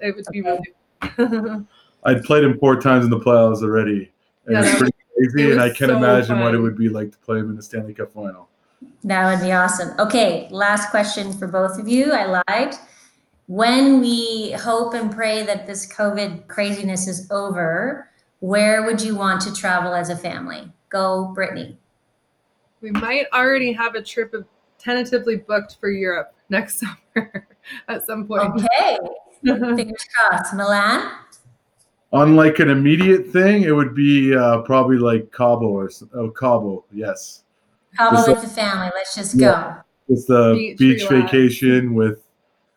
It 0.00 0.14
would 0.14 0.26
be 0.30 0.42
really. 0.42 0.74
I'd 2.04 2.22
played 2.24 2.44
him 2.44 2.58
four 2.58 2.80
times 2.80 3.04
in 3.04 3.10
the 3.10 3.18
playoffs 3.18 3.62
already, 3.62 4.12
and 4.46 4.54
yeah, 4.54 4.62
it's 4.62 4.78
pretty 4.78 4.94
crazy. 5.16 5.52
And 5.52 5.60
I 5.60 5.70
can 5.70 5.88
so 5.88 5.96
imagine 5.96 6.36
fun. 6.36 6.40
what 6.40 6.54
it 6.54 6.58
would 6.58 6.76
be 6.76 6.88
like 6.88 7.12
to 7.12 7.18
play 7.18 7.38
him 7.38 7.50
in 7.50 7.56
the 7.56 7.62
Stanley 7.62 7.94
Cup 7.94 8.12
final. 8.12 8.48
That 9.02 9.30
would 9.30 9.44
be 9.44 9.52
awesome. 9.52 9.98
Okay, 9.98 10.48
last 10.50 10.90
question 10.90 11.32
for 11.32 11.46
both 11.46 11.78
of 11.78 11.88
you. 11.88 12.12
I 12.12 12.42
lied. 12.48 12.74
When 13.46 14.00
we 14.00 14.52
hope 14.52 14.94
and 14.94 15.12
pray 15.12 15.42
that 15.44 15.66
this 15.66 15.90
COVID 15.92 16.46
craziness 16.46 17.06
is 17.06 17.30
over, 17.30 18.10
where 18.40 18.84
would 18.84 19.00
you 19.02 19.16
want 19.16 19.40
to 19.42 19.54
travel 19.54 19.94
as 19.94 20.08
a 20.08 20.16
family? 20.16 20.70
Go, 20.88 21.32
Brittany. 21.34 21.78
We 22.80 22.90
might 22.90 23.26
already 23.32 23.72
have 23.72 23.94
a 23.94 24.02
trip 24.02 24.34
tentatively 24.78 25.36
booked 25.36 25.76
for 25.80 25.90
Europe 25.90 26.33
next 26.48 26.80
summer 27.14 27.46
at 27.88 28.04
some 28.06 28.26
point. 28.26 28.42
Okay. 28.42 28.98
Fingers 29.44 30.06
crossed. 30.14 30.54
Milan? 30.54 31.10
On 32.12 32.36
like 32.36 32.60
an 32.60 32.70
immediate 32.70 33.26
thing, 33.28 33.62
it 33.62 33.72
would 33.72 33.94
be 33.94 34.34
uh, 34.34 34.62
probably 34.62 34.96
like 34.96 35.32
Cabo 35.32 35.66
or 35.66 35.90
oh, 36.14 36.30
Cabo. 36.30 36.84
Yes. 36.92 37.42
Cabo 37.96 38.32
with 38.32 38.42
the 38.42 38.48
family. 38.48 38.90
Let's 38.94 39.14
just 39.14 39.34
yeah. 39.34 39.82
go. 40.08 40.14
It's 40.14 40.26
the 40.26 40.54
beach, 40.54 40.78
beach 40.78 41.08
vacation 41.08 41.94
with 41.94 42.22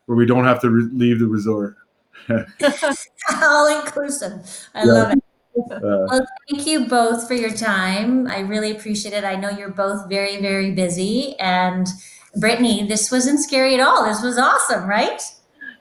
where 0.06 0.16
we 0.16 0.26
don't 0.26 0.44
have 0.44 0.60
to 0.62 0.70
re- 0.70 0.88
leave 0.92 1.20
the 1.20 1.26
resort. 1.26 1.76
All 3.42 3.80
inclusive. 3.80 4.68
I 4.74 4.84
yeah. 4.84 4.92
love 4.92 5.12
it. 5.12 5.18
Uh, 5.70 6.06
well, 6.08 6.26
thank 6.48 6.66
you 6.66 6.86
both 6.86 7.26
for 7.26 7.34
your 7.34 7.50
time. 7.50 8.26
I 8.28 8.40
really 8.40 8.70
appreciate 8.70 9.12
it. 9.12 9.24
I 9.24 9.34
know 9.34 9.50
you're 9.50 9.70
both 9.70 10.08
very, 10.08 10.40
very 10.40 10.70
busy. 10.70 11.38
And 11.38 11.86
Brittany, 12.36 12.86
this 12.86 13.10
wasn't 13.10 13.40
scary 13.40 13.74
at 13.74 13.80
all. 13.80 14.04
This 14.04 14.22
was 14.22 14.38
awesome, 14.38 14.88
right? 14.88 15.20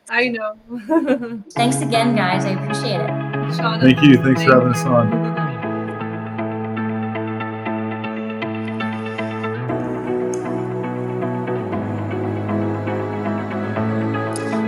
I 0.09 0.29
know. 0.29 0.57
Thanks 1.51 1.81
again, 1.81 2.15
guys. 2.15 2.45
I 2.45 2.49
appreciate 2.49 3.01
it. 3.01 3.09
Shauna, 3.51 3.81
thank 3.81 4.01
you. 4.01 4.17
Thanks 4.23 4.43
for 4.43 4.53
having 4.53 4.69
us 4.69 4.85
on. 4.85 5.47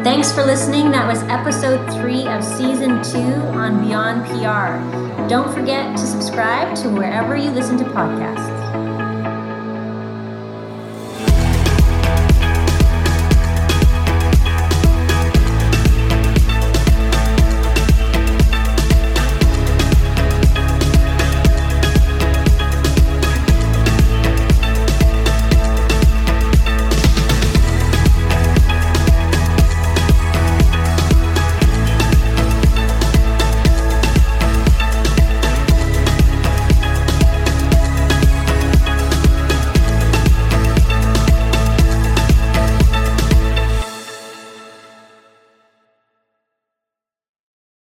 Thanks 0.04 0.32
for 0.32 0.44
listening. 0.44 0.92
That 0.92 1.08
was 1.08 1.22
episode 1.24 1.86
three 1.94 2.26
of 2.28 2.44
season 2.44 3.04
two 3.04 3.34
on 3.58 3.86
Beyond 3.86 4.26
PR. 4.26 5.28
Don't 5.30 5.54
forget 5.54 5.96
to 5.98 6.08
subscribe 6.08 6.76
to 6.78 6.90
wherever 6.90 7.36
you 7.36 7.52
listen 7.52 7.78
to 7.78 7.84
podcasts. 7.84 8.59